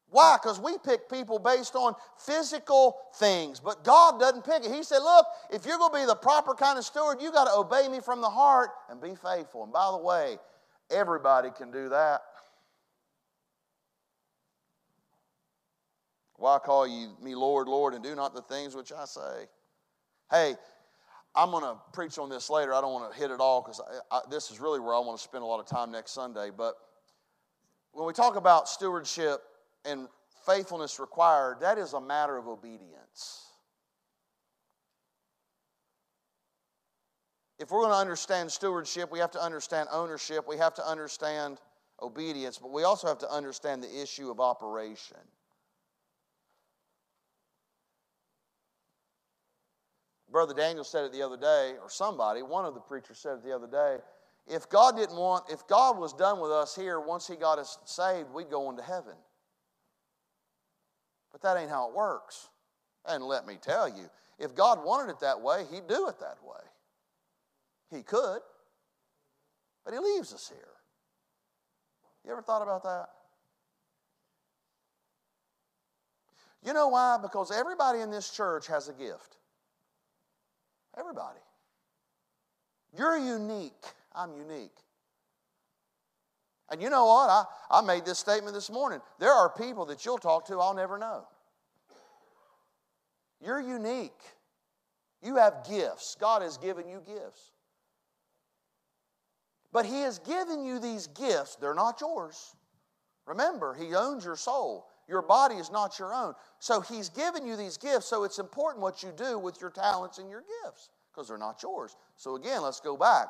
Why? 0.09 0.37
Because 0.39 0.59
we 0.59 0.77
pick 0.85 1.09
people 1.09 1.39
based 1.39 1.73
on 1.73 1.95
physical 2.19 2.99
things, 3.15 3.59
but 3.59 3.83
God 3.83 4.19
doesn't 4.19 4.45
pick 4.45 4.63
it. 4.63 4.71
He 4.71 4.83
said, 4.83 4.99
Look, 4.99 5.25
if 5.51 5.65
you're 5.65 5.79
going 5.79 5.91
to 5.93 5.99
be 6.01 6.05
the 6.05 6.15
proper 6.15 6.53
kind 6.53 6.77
of 6.77 6.85
steward, 6.85 7.19
you 7.19 7.31
got 7.31 7.45
to 7.45 7.55
obey 7.55 7.87
me 7.87 7.99
from 8.01 8.21
the 8.21 8.29
heart 8.29 8.69
and 8.91 9.01
be 9.01 9.15
faithful. 9.15 9.63
And 9.63 9.73
by 9.73 9.89
the 9.89 9.97
way, 9.97 10.37
everybody 10.91 11.49
can 11.57 11.71
do 11.71 11.89
that. 11.89 12.21
Why 16.43 16.59
call 16.59 16.85
you 16.85 17.15
me 17.21 17.35
Lord, 17.35 17.69
Lord, 17.69 17.93
and 17.93 18.03
do 18.03 18.15
not 18.15 18.35
the 18.35 18.41
things 18.41 18.75
which 18.75 18.91
I 18.91 19.05
say? 19.05 19.47
Hey, 20.29 20.55
I'm 21.33 21.51
going 21.51 21.63
to 21.63 21.77
preach 21.93 22.19
on 22.19 22.27
this 22.27 22.49
later. 22.49 22.73
I 22.73 22.81
don't 22.81 22.91
want 22.91 23.13
to 23.13 23.17
hit 23.17 23.31
it 23.31 23.39
all 23.39 23.61
because 23.61 23.79
this 24.29 24.51
is 24.51 24.59
really 24.59 24.81
where 24.81 24.93
I 24.93 24.99
want 24.99 25.17
to 25.17 25.23
spend 25.23 25.41
a 25.41 25.47
lot 25.47 25.61
of 25.61 25.67
time 25.67 25.89
next 25.89 26.11
Sunday. 26.11 26.49
But 26.49 26.73
when 27.93 28.05
we 28.05 28.11
talk 28.11 28.35
about 28.35 28.67
stewardship 28.67 29.39
and 29.85 30.09
faithfulness 30.45 30.99
required, 30.99 31.61
that 31.61 31.77
is 31.77 31.93
a 31.93 32.01
matter 32.01 32.35
of 32.35 32.49
obedience. 32.49 33.47
if 37.57 37.71
we're 37.71 37.83
going 37.83 37.93
to 37.93 37.97
understand 37.97 38.51
stewardship, 38.51 39.09
we 39.13 39.19
have 39.19 39.31
to 39.31 39.41
understand 39.41 39.87
ownership, 39.93 40.45
we 40.45 40.57
have 40.57 40.73
to 40.73 40.85
understand 40.85 41.59
obedience, 42.01 42.57
but 42.57 42.69
we 42.69 42.83
also 42.83 43.07
have 43.07 43.19
to 43.19 43.31
understand 43.31 43.81
the 43.81 44.01
issue 44.01 44.29
of 44.29 44.41
operation. 44.41 45.15
Brother 50.33 50.55
Daniel 50.55 50.83
said 50.83 51.05
it 51.05 51.13
the 51.13 51.21
other 51.21 51.37
day, 51.37 51.75
or 51.79 51.91
somebody, 51.91 52.41
one 52.41 52.65
of 52.65 52.73
the 52.73 52.79
preachers 52.79 53.19
said 53.19 53.35
it 53.35 53.43
the 53.43 53.55
other 53.55 53.67
day. 53.67 53.99
If 54.47 54.67
God 54.67 54.97
didn't 54.97 55.15
want, 55.15 55.45
if 55.51 55.67
God 55.67 55.99
was 55.99 56.11
done 56.11 56.39
with 56.39 56.49
us 56.49 56.75
here 56.75 56.99
once 56.99 57.27
He 57.27 57.35
got 57.35 57.59
us 57.59 57.77
saved, 57.85 58.31
we'd 58.33 58.49
go 58.49 58.71
into 58.71 58.81
heaven. 58.81 59.13
But 61.31 61.43
that 61.43 61.55
ain't 61.57 61.69
how 61.69 61.87
it 61.87 61.95
works. 61.95 62.49
And 63.07 63.23
let 63.23 63.45
me 63.45 63.57
tell 63.61 63.87
you, 63.87 64.09
if 64.39 64.55
God 64.55 64.83
wanted 64.83 65.11
it 65.11 65.19
that 65.19 65.39
way, 65.39 65.65
He'd 65.71 65.87
do 65.87 66.07
it 66.07 66.19
that 66.19 66.39
way. 66.43 66.63
He 67.91 68.01
could, 68.01 68.39
but 69.85 69.93
He 69.93 69.99
leaves 69.99 70.33
us 70.33 70.51
here. 70.51 70.67
You 72.25 72.31
ever 72.31 72.41
thought 72.41 72.63
about 72.63 72.81
that? 72.83 73.09
You 76.65 76.73
know 76.73 76.87
why? 76.87 77.19
Because 77.21 77.51
everybody 77.51 77.99
in 77.99 78.09
this 78.09 78.31
church 78.31 78.65
has 78.65 78.89
a 78.89 78.93
gift. 78.93 79.37
Everybody. 80.97 81.39
You're 82.95 83.17
unique. 83.17 83.83
I'm 84.13 84.33
unique. 84.33 84.75
And 86.69 86.81
you 86.81 86.89
know 86.89 87.05
what? 87.05 87.29
I, 87.29 87.45
I 87.69 87.81
made 87.81 88.05
this 88.05 88.19
statement 88.19 88.53
this 88.53 88.69
morning. 88.69 88.99
There 89.19 89.31
are 89.31 89.49
people 89.49 89.85
that 89.85 90.05
you'll 90.05 90.17
talk 90.17 90.45
to 90.45 90.59
I'll 90.59 90.73
never 90.73 90.97
know. 90.97 91.25
You're 93.41 93.61
unique. 93.61 94.11
You 95.21 95.35
have 95.37 95.65
gifts. 95.67 96.15
God 96.19 96.41
has 96.41 96.57
given 96.57 96.87
you 96.87 97.01
gifts. 97.05 97.51
But 99.71 99.85
He 99.85 100.01
has 100.01 100.19
given 100.19 100.63
you 100.63 100.79
these 100.79 101.07
gifts. 101.07 101.55
They're 101.55 101.73
not 101.73 101.99
yours. 101.99 102.55
Remember, 103.25 103.73
He 103.73 103.95
owns 103.95 104.23
your 104.23 104.35
soul. 104.35 104.87
Your 105.07 105.21
body 105.21 105.55
is 105.55 105.71
not 105.71 105.99
your 105.99 106.13
own. 106.13 106.33
So 106.59 106.81
He's 106.81 107.09
given 107.09 107.45
you 107.45 107.55
these 107.55 107.77
gifts, 107.77 108.05
so 108.05 108.23
it's 108.23 108.39
important 108.39 108.81
what 108.81 109.03
you 109.03 109.11
do 109.15 109.37
with 109.37 109.59
your 109.59 109.69
talents 109.69 110.17
and 110.17 110.29
your 110.29 110.43
gifts 110.63 110.89
because 111.11 111.27
they're 111.27 111.37
not 111.37 111.61
yours. 111.61 111.95
So 112.15 112.35
again, 112.35 112.61
let's 112.61 112.79
go 112.79 112.97
back. 112.97 113.27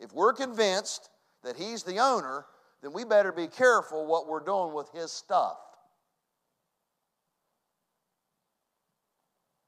If 0.00 0.12
we're 0.12 0.32
convinced 0.32 1.08
that 1.42 1.56
He's 1.56 1.82
the 1.82 1.98
owner, 1.98 2.44
then 2.82 2.92
we 2.92 3.04
better 3.04 3.32
be 3.32 3.46
careful 3.46 4.06
what 4.06 4.28
we're 4.28 4.44
doing 4.44 4.74
with 4.74 4.90
His 4.92 5.10
stuff. 5.12 5.58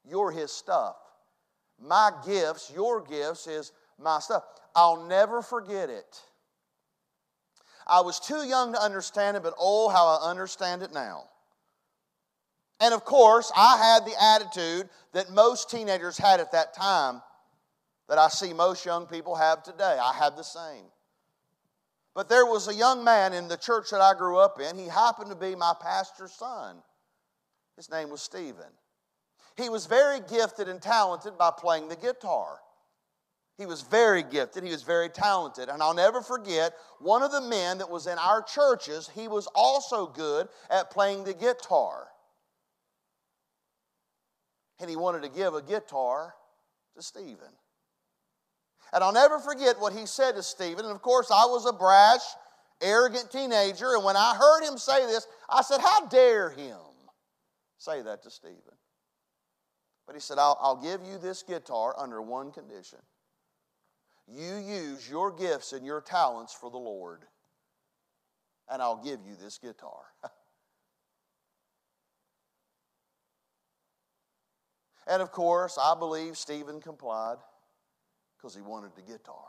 You're 0.05 0.31
His 0.31 0.51
stuff. 0.51 0.97
My 1.81 2.11
gifts, 2.27 2.73
your 2.75 3.01
gifts, 3.03 3.47
is 3.47 3.73
my 3.99 4.19
stuff. 4.19 4.43
I'll 4.75 5.07
never 5.07 5.43
forget 5.43 5.91
it. 5.91 6.21
I 7.89 8.01
was 8.01 8.21
too 8.21 8.47
young 8.47 8.73
to 8.75 8.83
understand 8.83 9.37
it, 9.37 9.43
but 9.43 9.55
oh, 9.59 9.89
how 9.89 10.07
I 10.07 10.31
understand 10.31 10.83
it 10.83 10.93
now. 10.93 11.25
And 12.81 12.95
of 12.95 13.05
course, 13.05 13.51
I 13.57 13.77
had 13.77 14.05
the 14.05 14.23
attitude 14.23 14.89
that 15.13 15.31
most 15.31 15.71
teenagers 15.71 16.17
had 16.19 16.41
at 16.41 16.53
that 16.53 16.75
time 16.75 17.23
that 18.09 18.19
I 18.19 18.29
see 18.29 18.53
most 18.53 18.85
young 18.85 19.07
people 19.07 19.35
have 19.35 19.63
today. 19.63 19.99
I 20.01 20.13
had 20.13 20.37
the 20.37 20.45
same. 20.45 20.85
But 22.15 22.29
there 22.29 22.47
was 22.47 22.69
a 22.69 22.75
young 22.75 23.05
man 23.05 23.33
in 23.33 23.49
the 23.49 23.57
church 23.57 23.91
that 23.91 24.01
I 24.01 24.15
grew 24.15 24.39
up 24.39 24.61
in. 24.61 24.79
He 24.79 24.87
happened 24.87 25.31
to 25.31 25.37
be 25.37 25.55
my 25.55 25.75
pastor's 25.81 26.33
son. 26.33 26.77
His 27.77 27.91
name 27.91 28.11
was 28.11 28.21
Stephen. 28.21 28.73
He 29.57 29.69
was 29.69 29.87
very 29.87 30.21
gifted 30.21 30.69
and 30.69 30.81
talented 30.81 31.37
by 31.39 31.53
playing 31.57 31.89
the 31.89 31.97
guitar. 31.97 32.59
He 33.59 33.67
was 33.67 33.83
very 33.83 34.23
gifted, 34.23 34.63
he 34.63 34.71
was 34.71 34.85
very 34.85 35.09
talented. 35.09 35.69
And 35.69 35.83
I'll 35.83 35.93
never 35.93 36.23
forget 36.23 36.75
one 37.01 37.25
of 37.25 37.33
the 37.33 37.41
men 37.41 37.79
that 37.79 37.91
was 37.91 38.07
in 38.07 38.17
our 38.17 38.41
churches, 38.41 39.11
he 39.13 39.27
was 39.27 39.49
also 39.53 40.07
good 40.07 40.49
at 40.71 40.93
playing 40.93 41.25
the 41.25 41.35
guitar. 41.35 42.07
And 44.81 44.89
he 44.89 44.95
wanted 44.95 45.25
to 45.25 45.29
give 45.29 45.55
a 45.55 45.63
guitar 45.63 46.35
to 46.95 47.03
Stephen. 47.03 47.49
And 48.93 49.03
I'll 49.03 49.13
never 49.13 49.41
forget 49.41 49.81
what 49.81 49.93
he 49.93 50.07
said 50.07 50.37
to 50.37 50.43
Stephen. 50.45 50.85
And 50.85 50.95
of 50.95 51.03
course, 51.03 51.33
I 51.33 51.45
was 51.47 51.67
a 51.67 51.73
brash, 51.73 52.23
arrogant 52.81 53.29
teenager. 53.33 53.95
And 53.95 54.05
when 54.05 54.17
I 54.17 54.37
heard 54.37 54.63
him 54.63 54.79
say 54.79 55.05
this, 55.07 55.27
I 55.51 55.63
said, 55.63 55.81
How 55.81 56.07
dare 56.07 56.51
him 56.51 56.79
say 57.77 58.03
that 58.03 58.23
to 58.23 58.31
Stephen? 58.31 58.63
But 60.07 60.15
he 60.15 60.21
said, 60.21 60.39
I'll, 60.39 60.57
I'll 60.61 60.81
give 60.81 61.03
you 61.03 61.19
this 61.19 61.43
guitar 61.43 61.95
under 61.99 62.23
one 62.23 62.53
condition 62.53 63.01
you 64.31 64.57
use 64.57 65.09
your 65.09 65.33
gifts 65.33 65.73
and 65.73 65.87
your 65.87 66.01
talents 66.01 66.53
for 66.53 66.71
the 66.71 66.79
Lord, 66.79 67.25
and 68.71 68.83
I'll 68.83 69.03
give 69.03 69.21
you 69.27 69.35
this 69.41 69.59
guitar. 69.59 70.05
and 75.07 75.23
of 75.23 75.33
course, 75.33 75.79
I 75.81 75.95
believe 75.99 76.37
Stephen 76.37 76.81
complied 76.81 77.39
because 78.37 78.55
he 78.55 78.61
wanted 78.61 78.95
the 78.95 79.03
guitar. 79.03 79.47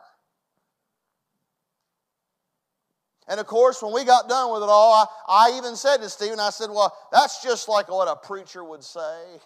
And 3.27 3.39
of 3.39 3.45
course, 3.45 3.83
when 3.83 3.93
we 3.93 4.03
got 4.05 4.27
done 4.27 4.51
with 4.51 4.63
it 4.63 4.69
all, 4.69 5.07
I, 5.27 5.51
I 5.51 5.57
even 5.57 5.75
said 5.75 5.97
to 5.97 6.09
Stephen, 6.09 6.39
I 6.39 6.49
said, 6.49 6.71
Well, 6.71 6.91
that's 7.11 7.43
just 7.43 7.69
like 7.69 7.87
what 7.87 8.07
a 8.07 8.15
preacher 8.15 8.63
would 8.63 8.83
say. 8.83 9.39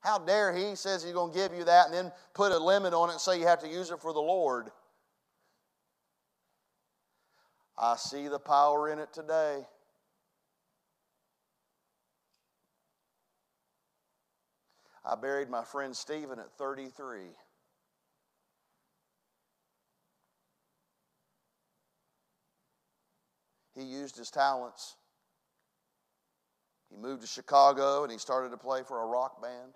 How 0.00 0.18
dare 0.18 0.54
he 0.54 0.74
says 0.76 1.02
he's 1.02 1.12
going 1.12 1.32
to 1.32 1.38
give 1.38 1.52
you 1.52 1.64
that 1.64 1.86
and 1.86 1.94
then 1.94 2.12
put 2.34 2.52
a 2.52 2.58
limit 2.58 2.94
on 2.94 3.08
it 3.08 3.12
and 3.12 3.20
say 3.20 3.38
you 3.38 3.46
have 3.46 3.60
to 3.60 3.68
use 3.68 3.90
it 3.90 4.00
for 4.00 4.12
the 4.12 4.20
Lord. 4.20 4.70
I 7.76 7.96
see 7.96 8.28
the 8.28 8.38
power 8.38 8.90
in 8.90 8.98
it 8.98 9.12
today. 9.12 9.66
I 15.04 15.14
buried 15.14 15.48
my 15.48 15.64
friend 15.64 15.96
Stephen 15.96 16.38
at 16.38 16.52
33. 16.58 17.20
He 23.74 23.82
used 23.84 24.16
his 24.16 24.30
talents. 24.30 24.96
He 26.90 26.96
moved 26.96 27.22
to 27.22 27.28
Chicago 27.28 28.02
and 28.02 28.10
he 28.10 28.18
started 28.18 28.50
to 28.50 28.56
play 28.56 28.82
for 28.82 29.02
a 29.02 29.06
rock 29.06 29.40
band. 29.40 29.74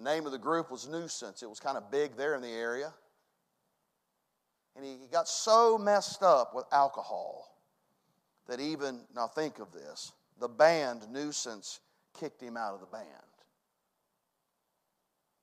The 0.00 0.10
name 0.10 0.24
of 0.24 0.32
the 0.32 0.38
group 0.38 0.70
was 0.70 0.88
Nuisance. 0.88 1.42
It 1.42 1.50
was 1.50 1.60
kind 1.60 1.76
of 1.76 1.90
big 1.90 2.16
there 2.16 2.34
in 2.34 2.40
the 2.40 2.48
area. 2.48 2.90
And 4.74 4.82
he 4.82 4.96
got 5.12 5.28
so 5.28 5.76
messed 5.76 6.22
up 6.22 6.54
with 6.54 6.64
alcohol 6.72 7.54
that 8.48 8.60
even, 8.60 9.00
now 9.14 9.26
think 9.26 9.58
of 9.58 9.72
this, 9.72 10.12
the 10.38 10.48
band 10.48 11.02
Nuisance 11.12 11.80
kicked 12.18 12.40
him 12.42 12.56
out 12.56 12.72
of 12.72 12.80
the 12.80 12.86
band 12.86 13.04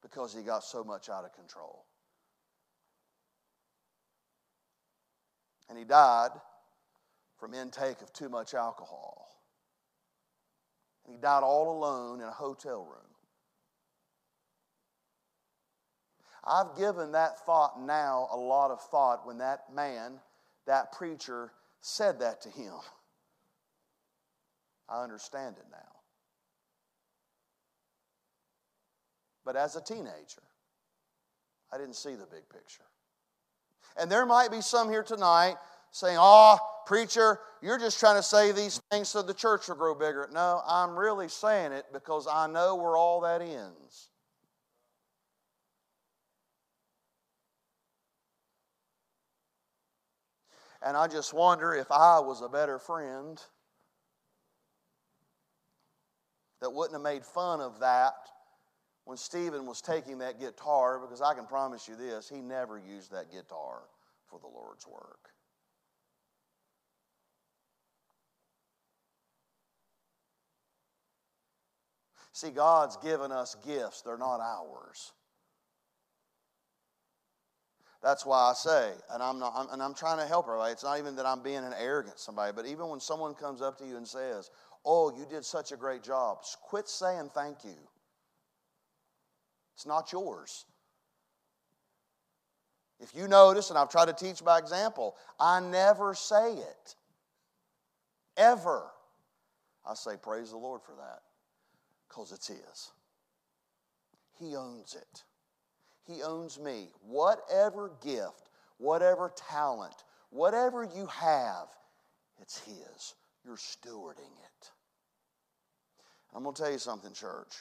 because 0.02 0.34
he 0.34 0.42
got 0.42 0.64
so 0.64 0.84
much 0.84 1.08
out 1.08 1.24
of 1.24 1.34
control. 1.34 1.86
And 5.70 5.78
he 5.78 5.84
died 5.84 6.32
from 7.40 7.54
intake 7.54 8.02
of 8.02 8.12
too 8.12 8.28
much 8.28 8.56
alcohol. 8.56 9.28
And 11.06 11.14
he 11.14 11.22
died 11.22 11.44
all 11.44 11.78
alone 11.78 12.22
in 12.22 12.28
a 12.28 12.32
hotel 12.32 12.80
room. 12.80 13.07
I've 16.48 16.78
given 16.78 17.12
that 17.12 17.46
thought 17.46 17.82
now 17.82 18.30
a 18.32 18.38
lot 18.38 18.72
of 18.72 18.82
thought 18.82 19.26
when 19.26 19.40
that 19.40 19.66
man, 19.74 20.20
that 20.66 20.92
preacher, 20.94 21.52
said 21.82 22.20
that 22.20 22.42
to 22.42 22.50
him. 22.50 22.74
I 24.90 25.04
understand 25.04 25.58
it 25.58 25.66
now. 25.72 25.78
But 29.46 29.56
as 29.56 29.76
a 29.76 29.82
teenager, 29.82 30.44
I 31.72 31.78
didn't 31.78 31.96
see 31.96 32.16
the 32.16 32.26
big 32.26 32.48
picture. 32.50 32.84
And 34.00 34.12
there 34.12 34.26
might 34.26 34.52
be 34.52 34.62
some 34.62 34.90
here 34.90 35.04
tonight 35.04 35.56
saying, 35.92 36.18
Oh, 36.20 36.58
preacher, 36.86 37.40
you're 37.62 37.80
just 37.80 38.00
trying 38.00 38.18
to 38.18 38.24
say 38.24 38.52
these 38.52 38.82
things 38.92 39.10
so 39.10 39.22
the 39.22 39.34
church 39.34 39.68
will 39.68 39.76
grow 39.76 39.96
bigger. 39.96 40.30
No, 40.34 40.62
I'm 40.68 40.98
really 40.98 41.28
saying 41.28 41.72
it 41.72 41.86
because 41.92 42.28
I 42.32 42.48
know 42.48 42.76
where 42.76 42.96
all 42.96 43.22
that 43.22 43.42
ends. 43.42 44.10
And 50.88 50.96
I 50.96 51.08
just 51.10 51.34
wonder 51.34 51.76
if 51.76 51.92
I 51.92 52.22
was 52.22 52.42
a 52.42 52.48
better 52.48 52.80
friend 52.80 53.38
that 56.62 56.72
wouldn't 56.72 56.94
have 56.94 57.02
made 57.02 57.26
fun 57.26 57.60
of 57.60 57.82
that 57.82 58.14
when 59.04 59.18
Stephen 59.18 59.66
was 59.66 59.82
taking 59.82 60.20
that 60.20 60.40
guitar, 60.40 60.98
because 61.00 61.22
I 61.22 61.34
can 61.34 61.46
promise 61.46 61.90
you 61.90 61.98
this, 61.98 62.30
he 62.30 62.40
never 62.40 62.78
used 62.78 63.12
that 63.12 63.30
guitar 63.30 63.82
for 64.28 64.40
the 64.40 64.48
Lord's 64.48 64.88
work. 64.88 65.28
See, 72.32 72.52
God's 72.52 72.96
given 72.96 73.34
us 73.34 73.58
gifts, 73.66 74.04
they're 74.04 74.18
not 74.18 74.40
ours. 74.40 75.12
That's 78.04 78.26
why 78.26 78.52
I 78.52 78.54
say, 78.54 78.92
and 79.12 79.24
I'm 79.24 79.40
not, 79.40 79.54
I'm, 79.56 79.70
and 79.72 79.82
I'm 79.82 79.94
trying 79.94 80.20
to 80.20 80.26
help 80.26 80.46
everybody. 80.48 80.72
It's 80.72 80.84
not 80.84 81.00
even 81.00 81.16
that 81.16 81.26
I'm 81.26 81.42
being 81.42 81.58
an 81.58 81.74
arrogant 81.80 82.20
somebody, 82.20 82.52
but 82.56 82.66
even 82.66 82.90
when 82.90 83.00
someone 83.00 83.34
comes 83.34 83.62
up 83.62 83.78
to 83.80 83.86
you 83.86 83.98
and 83.98 84.08
says, 84.08 84.52
"Oh, 84.86 85.16
you 85.18 85.26
did 85.26 85.44
such 85.44 85.72
a 85.72 85.76
great 85.76 86.04
job," 86.04 86.44
quit 86.62 86.88
saying 86.88 87.32
thank 87.34 87.64
you. 87.64 87.76
It's 89.76 89.86
not 89.86 90.12
yours. 90.12 90.66
If 93.00 93.14
you 93.14 93.28
notice, 93.28 93.70
and 93.70 93.78
I've 93.78 93.90
tried 93.90 94.06
to 94.06 94.14
teach 94.14 94.44
by 94.44 94.58
example, 94.58 95.16
I 95.40 95.60
never 95.60 96.14
say 96.14 96.54
it. 96.54 96.96
Ever. 98.38 98.84
I 99.86 99.94
say, 99.94 100.18
Praise 100.22 100.52
the 100.52 100.58
Lord 100.58 100.82
for 100.82 100.94
that, 100.96 101.22
because 102.08 102.32
it's 102.32 102.48
His. 102.48 102.92
He 104.40 104.56
owns 104.56 104.96
it. 104.96 105.24
He 106.08 106.24
owns 106.24 106.60
me. 106.60 106.88
Whatever 107.06 107.92
gift, 108.02 108.50
whatever 108.78 109.32
talent, 109.36 110.04
whatever 110.30 110.84
you 110.84 111.06
have, 111.08 111.68
it's 112.42 112.60
His. 112.60 113.16
You're 113.46 113.58
stewarding 113.58 114.20
it. 114.20 114.72
I'm 116.34 116.44
going 116.44 116.56
to 116.56 116.62
tell 116.62 116.72
you 116.72 116.80
something, 116.80 117.14
church. 117.14 117.56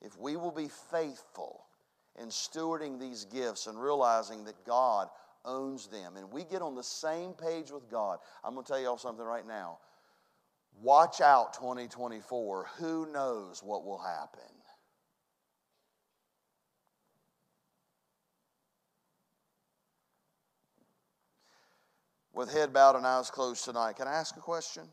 If 0.00 0.18
we 0.18 0.36
will 0.36 0.52
be 0.52 0.68
faithful 0.90 1.64
in 2.20 2.28
stewarding 2.28 2.98
these 2.98 3.24
gifts 3.24 3.66
and 3.66 3.80
realizing 3.80 4.44
that 4.44 4.64
God 4.64 5.08
owns 5.44 5.86
them, 5.86 6.16
and 6.16 6.30
we 6.32 6.44
get 6.44 6.62
on 6.62 6.74
the 6.74 6.82
same 6.82 7.32
page 7.32 7.70
with 7.70 7.90
God, 7.90 8.18
I'm 8.44 8.54
going 8.54 8.64
to 8.64 8.72
tell 8.72 8.80
you 8.80 8.88
all 8.88 8.98
something 8.98 9.24
right 9.24 9.46
now. 9.46 9.78
Watch 10.80 11.20
out 11.20 11.54
2024. 11.54 12.66
Who 12.78 13.12
knows 13.12 13.62
what 13.62 13.84
will 13.84 13.98
happen? 13.98 14.57
With 22.38 22.52
head 22.52 22.72
bowed 22.72 22.94
and 22.94 23.04
eyes 23.04 23.32
closed 23.32 23.64
tonight, 23.64 23.96
can 23.96 24.06
I 24.06 24.12
ask 24.12 24.36
a 24.36 24.40
question? 24.40 24.84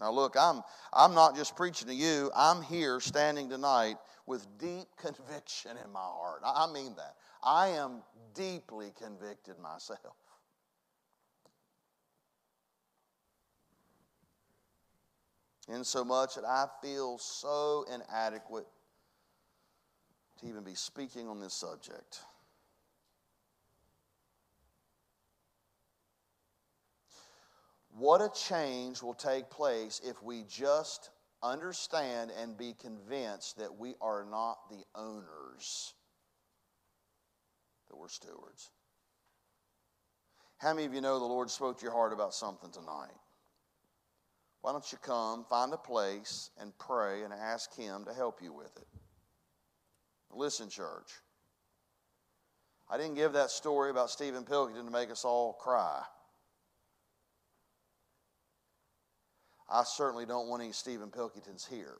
Now, 0.00 0.10
look, 0.10 0.34
I'm, 0.36 0.62
I'm 0.92 1.14
not 1.14 1.36
just 1.36 1.54
preaching 1.54 1.86
to 1.86 1.94
you, 1.94 2.32
I'm 2.34 2.62
here 2.62 2.98
standing 2.98 3.48
tonight 3.48 3.94
with 4.26 4.44
deep 4.58 4.88
conviction 4.96 5.76
in 5.84 5.92
my 5.92 6.00
heart. 6.00 6.40
I 6.44 6.66
mean 6.72 6.96
that. 6.96 7.14
I 7.44 7.68
am 7.68 8.02
deeply 8.34 8.92
convicted 9.00 9.56
myself. 9.60 10.16
In 15.68 15.84
so 15.84 16.04
much 16.04 16.34
that 16.34 16.44
I 16.44 16.66
feel 16.82 17.18
so 17.18 17.84
inadequate 17.88 18.66
to 20.40 20.48
even 20.48 20.64
be 20.64 20.74
speaking 20.74 21.28
on 21.28 21.38
this 21.38 21.54
subject. 21.54 22.24
What 27.96 28.22
a 28.22 28.30
change 28.30 29.02
will 29.02 29.14
take 29.14 29.50
place 29.50 30.00
if 30.04 30.22
we 30.22 30.44
just 30.48 31.10
understand 31.42 32.30
and 32.40 32.56
be 32.56 32.74
convinced 32.80 33.58
that 33.58 33.78
we 33.78 33.94
are 34.00 34.24
not 34.30 34.70
the 34.70 34.82
owners, 34.94 35.94
that 37.88 37.96
we're 37.96 38.08
stewards. 38.08 38.70
How 40.56 40.72
many 40.72 40.86
of 40.86 40.94
you 40.94 41.00
know 41.00 41.18
the 41.18 41.24
Lord 41.24 41.50
spoke 41.50 41.78
to 41.78 41.82
your 41.82 41.92
heart 41.92 42.12
about 42.12 42.34
something 42.34 42.70
tonight? 42.70 43.10
Why 44.62 44.72
don't 44.72 44.90
you 44.92 44.98
come, 44.98 45.44
find 45.50 45.72
a 45.74 45.76
place, 45.76 46.50
and 46.58 46.72
pray 46.78 47.24
and 47.24 47.32
ask 47.32 47.74
Him 47.74 48.04
to 48.04 48.14
help 48.14 48.40
you 48.40 48.52
with 48.52 48.74
it? 48.76 48.86
Listen, 50.30 50.70
church. 50.70 51.10
I 52.88 52.96
didn't 52.96 53.16
give 53.16 53.32
that 53.32 53.50
story 53.50 53.90
about 53.90 54.10
Stephen 54.10 54.44
Pilkington 54.44 54.86
to 54.86 54.92
make 54.92 55.10
us 55.10 55.24
all 55.24 55.54
cry. 55.54 56.02
I 59.72 59.84
certainly 59.84 60.26
don't 60.26 60.48
want 60.48 60.62
any 60.62 60.72
Stephen 60.72 61.08
Pilkingtons 61.08 61.66
here. 61.66 61.96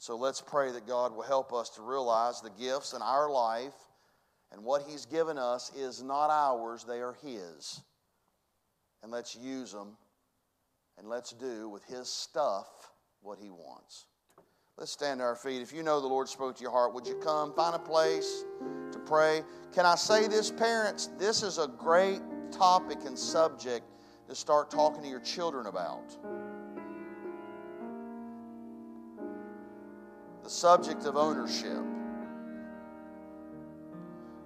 So 0.00 0.16
let's 0.16 0.40
pray 0.40 0.72
that 0.72 0.86
God 0.86 1.14
will 1.14 1.22
help 1.22 1.52
us 1.52 1.70
to 1.70 1.82
realize 1.82 2.40
the 2.40 2.50
gifts 2.50 2.92
in 2.92 3.00
our 3.00 3.30
life 3.30 3.72
and 4.52 4.62
what 4.64 4.82
He's 4.86 5.06
given 5.06 5.38
us 5.38 5.72
is 5.74 6.02
not 6.02 6.30
ours, 6.30 6.84
they 6.84 7.00
are 7.00 7.14
His. 7.22 7.80
And 9.02 9.10
let's 9.10 9.36
use 9.36 9.72
them 9.72 9.96
and 10.98 11.08
let's 11.08 11.32
do 11.32 11.68
with 11.68 11.84
His 11.84 12.08
stuff 12.08 12.66
what 13.22 13.38
He 13.38 13.50
wants. 13.50 14.06
Let's 14.76 14.90
stand 14.90 15.20
to 15.20 15.24
our 15.24 15.36
feet. 15.36 15.62
If 15.62 15.72
you 15.72 15.84
know 15.84 16.00
the 16.00 16.06
Lord 16.08 16.28
spoke 16.28 16.56
to 16.56 16.62
your 16.62 16.72
heart, 16.72 16.92
would 16.92 17.06
you 17.06 17.14
come 17.14 17.54
find 17.54 17.76
a 17.76 17.78
place 17.78 18.44
to 18.90 18.98
pray? 19.06 19.42
Can 19.72 19.86
I 19.86 19.94
say 19.94 20.26
this, 20.26 20.50
parents? 20.50 21.10
This 21.18 21.44
is 21.44 21.58
a 21.58 21.68
great 21.68 22.20
topic 22.56 22.98
and 23.06 23.18
subject 23.18 23.84
to 24.28 24.34
start 24.34 24.70
talking 24.70 25.02
to 25.02 25.08
your 25.08 25.20
children 25.20 25.66
about. 25.66 26.16
The 30.42 30.50
subject 30.50 31.04
of 31.04 31.16
ownership. 31.16 31.82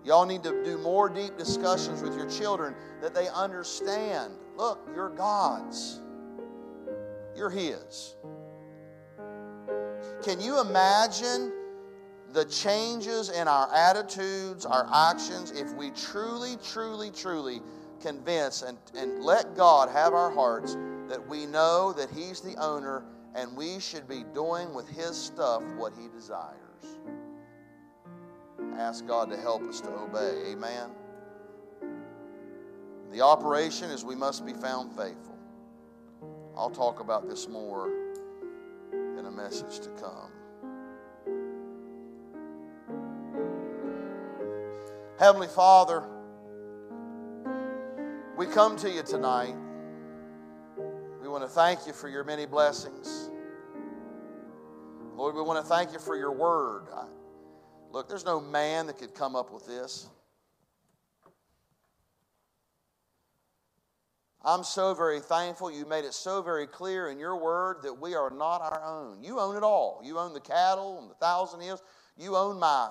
Y'all 0.04 0.26
need 0.26 0.42
to 0.42 0.64
do 0.64 0.78
more 0.78 1.08
deep 1.08 1.36
discussions 1.36 2.02
with 2.02 2.14
your 2.14 2.28
children 2.30 2.74
that 3.02 3.14
they 3.14 3.28
understand 3.28 4.32
look, 4.56 4.88
you're 4.94 5.10
God's, 5.10 6.00
you're 7.36 7.50
His. 7.50 8.16
Can 10.24 10.40
you 10.40 10.60
imagine 10.60 11.52
the 12.32 12.44
changes 12.44 13.30
in 13.30 13.48
our 13.48 13.72
attitudes, 13.72 14.66
our 14.66 14.88
actions, 14.92 15.52
if 15.52 15.72
we 15.74 15.90
truly, 15.90 16.56
truly, 16.62 17.10
truly 17.10 17.60
convince 18.00 18.62
and, 18.62 18.78
and 18.96 19.22
let 19.22 19.56
God 19.56 19.88
have 19.90 20.14
our 20.14 20.30
hearts 20.30 20.76
that 21.08 21.26
we 21.26 21.46
know 21.46 21.92
that 21.92 22.10
He's 22.10 22.40
the 22.40 22.54
owner 22.56 23.04
and 23.34 23.56
we 23.56 23.78
should 23.80 24.08
be 24.08 24.24
doing 24.34 24.74
with 24.74 24.88
His 24.88 25.16
stuff 25.16 25.62
what 25.76 25.92
He 25.98 26.08
desires. 26.08 26.52
Ask 28.76 29.06
God 29.06 29.30
to 29.30 29.36
help 29.36 29.62
us 29.62 29.80
to 29.80 29.90
obey. 29.90 30.52
Amen. 30.52 30.90
The 33.12 33.20
operation 33.22 33.90
is 33.90 34.04
we 34.04 34.14
must 34.14 34.44
be 34.44 34.52
found 34.52 34.92
faithful. 34.92 35.36
I'll 36.56 36.70
talk 36.70 37.00
about 37.00 37.28
this 37.28 37.48
more 37.48 37.90
in 38.92 39.24
a 39.26 39.30
message 39.30 39.80
to 39.80 39.88
come. 39.90 40.30
Heavenly 45.18 45.48
Father, 45.48 46.04
we 48.38 48.46
come 48.46 48.76
to 48.76 48.88
you 48.88 49.02
tonight. 49.02 49.56
We 51.20 51.26
want 51.26 51.42
to 51.42 51.48
thank 51.48 51.88
you 51.88 51.92
for 51.92 52.08
your 52.08 52.22
many 52.22 52.46
blessings. 52.46 53.30
Lord, 55.16 55.34
we 55.34 55.42
want 55.42 55.60
to 55.60 55.68
thank 55.68 55.92
you 55.92 55.98
for 55.98 56.16
your 56.16 56.30
word. 56.30 56.84
I, 56.94 57.06
look, 57.90 58.08
there's 58.08 58.24
no 58.24 58.40
man 58.40 58.86
that 58.86 58.96
could 58.96 59.12
come 59.12 59.34
up 59.34 59.52
with 59.52 59.66
this. 59.66 60.08
I'm 64.44 64.62
so 64.62 64.94
very 64.94 65.18
thankful 65.18 65.72
you 65.72 65.84
made 65.84 66.04
it 66.04 66.14
so 66.14 66.40
very 66.40 66.68
clear 66.68 67.08
in 67.08 67.18
your 67.18 67.36
word 67.36 67.78
that 67.82 68.00
we 68.00 68.14
are 68.14 68.30
not 68.30 68.62
our 68.62 68.84
own. 68.84 69.20
You 69.20 69.40
own 69.40 69.56
it 69.56 69.64
all. 69.64 70.00
You 70.04 70.16
own 70.16 70.32
the 70.32 70.40
cattle 70.40 71.00
and 71.00 71.10
the 71.10 71.14
thousand 71.14 71.60
hills. 71.60 71.82
You 72.16 72.36
own 72.36 72.60
my 72.60 72.90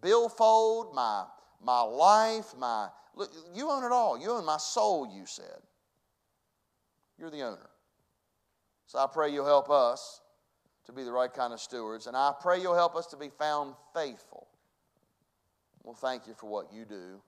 billfold, 0.00 0.94
my, 0.94 1.26
my 1.62 1.82
life, 1.82 2.54
my 2.56 2.88
Look, 3.16 3.32
you 3.54 3.70
own 3.70 3.82
it 3.82 3.92
all. 3.92 4.18
You 4.20 4.30
own 4.30 4.44
my 4.44 4.58
soul, 4.58 5.10
you 5.12 5.24
said. 5.26 5.60
You're 7.18 7.30
the 7.30 7.42
owner. 7.42 7.70
So 8.86 8.98
I 8.98 9.06
pray 9.12 9.32
you'll 9.32 9.46
help 9.46 9.70
us 9.70 10.20
to 10.84 10.92
be 10.92 11.02
the 11.02 11.12
right 11.12 11.32
kind 11.32 11.52
of 11.52 11.60
stewards. 11.60 12.06
And 12.06 12.16
I 12.16 12.32
pray 12.40 12.60
you'll 12.60 12.74
help 12.74 12.94
us 12.94 13.06
to 13.08 13.16
be 13.16 13.30
found 13.30 13.74
faithful. 13.94 14.46
Well, 15.82 15.94
thank 15.94 16.26
you 16.26 16.34
for 16.34 16.48
what 16.48 16.72
you 16.72 16.84
do. 16.84 17.20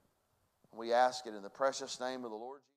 We 0.76 0.92
ask 0.92 1.26
it 1.26 1.34
in 1.34 1.42
the 1.42 1.50
precious 1.50 1.98
name 1.98 2.24
of 2.24 2.30
the 2.30 2.36
Lord 2.36 2.60
Jesus. 2.60 2.68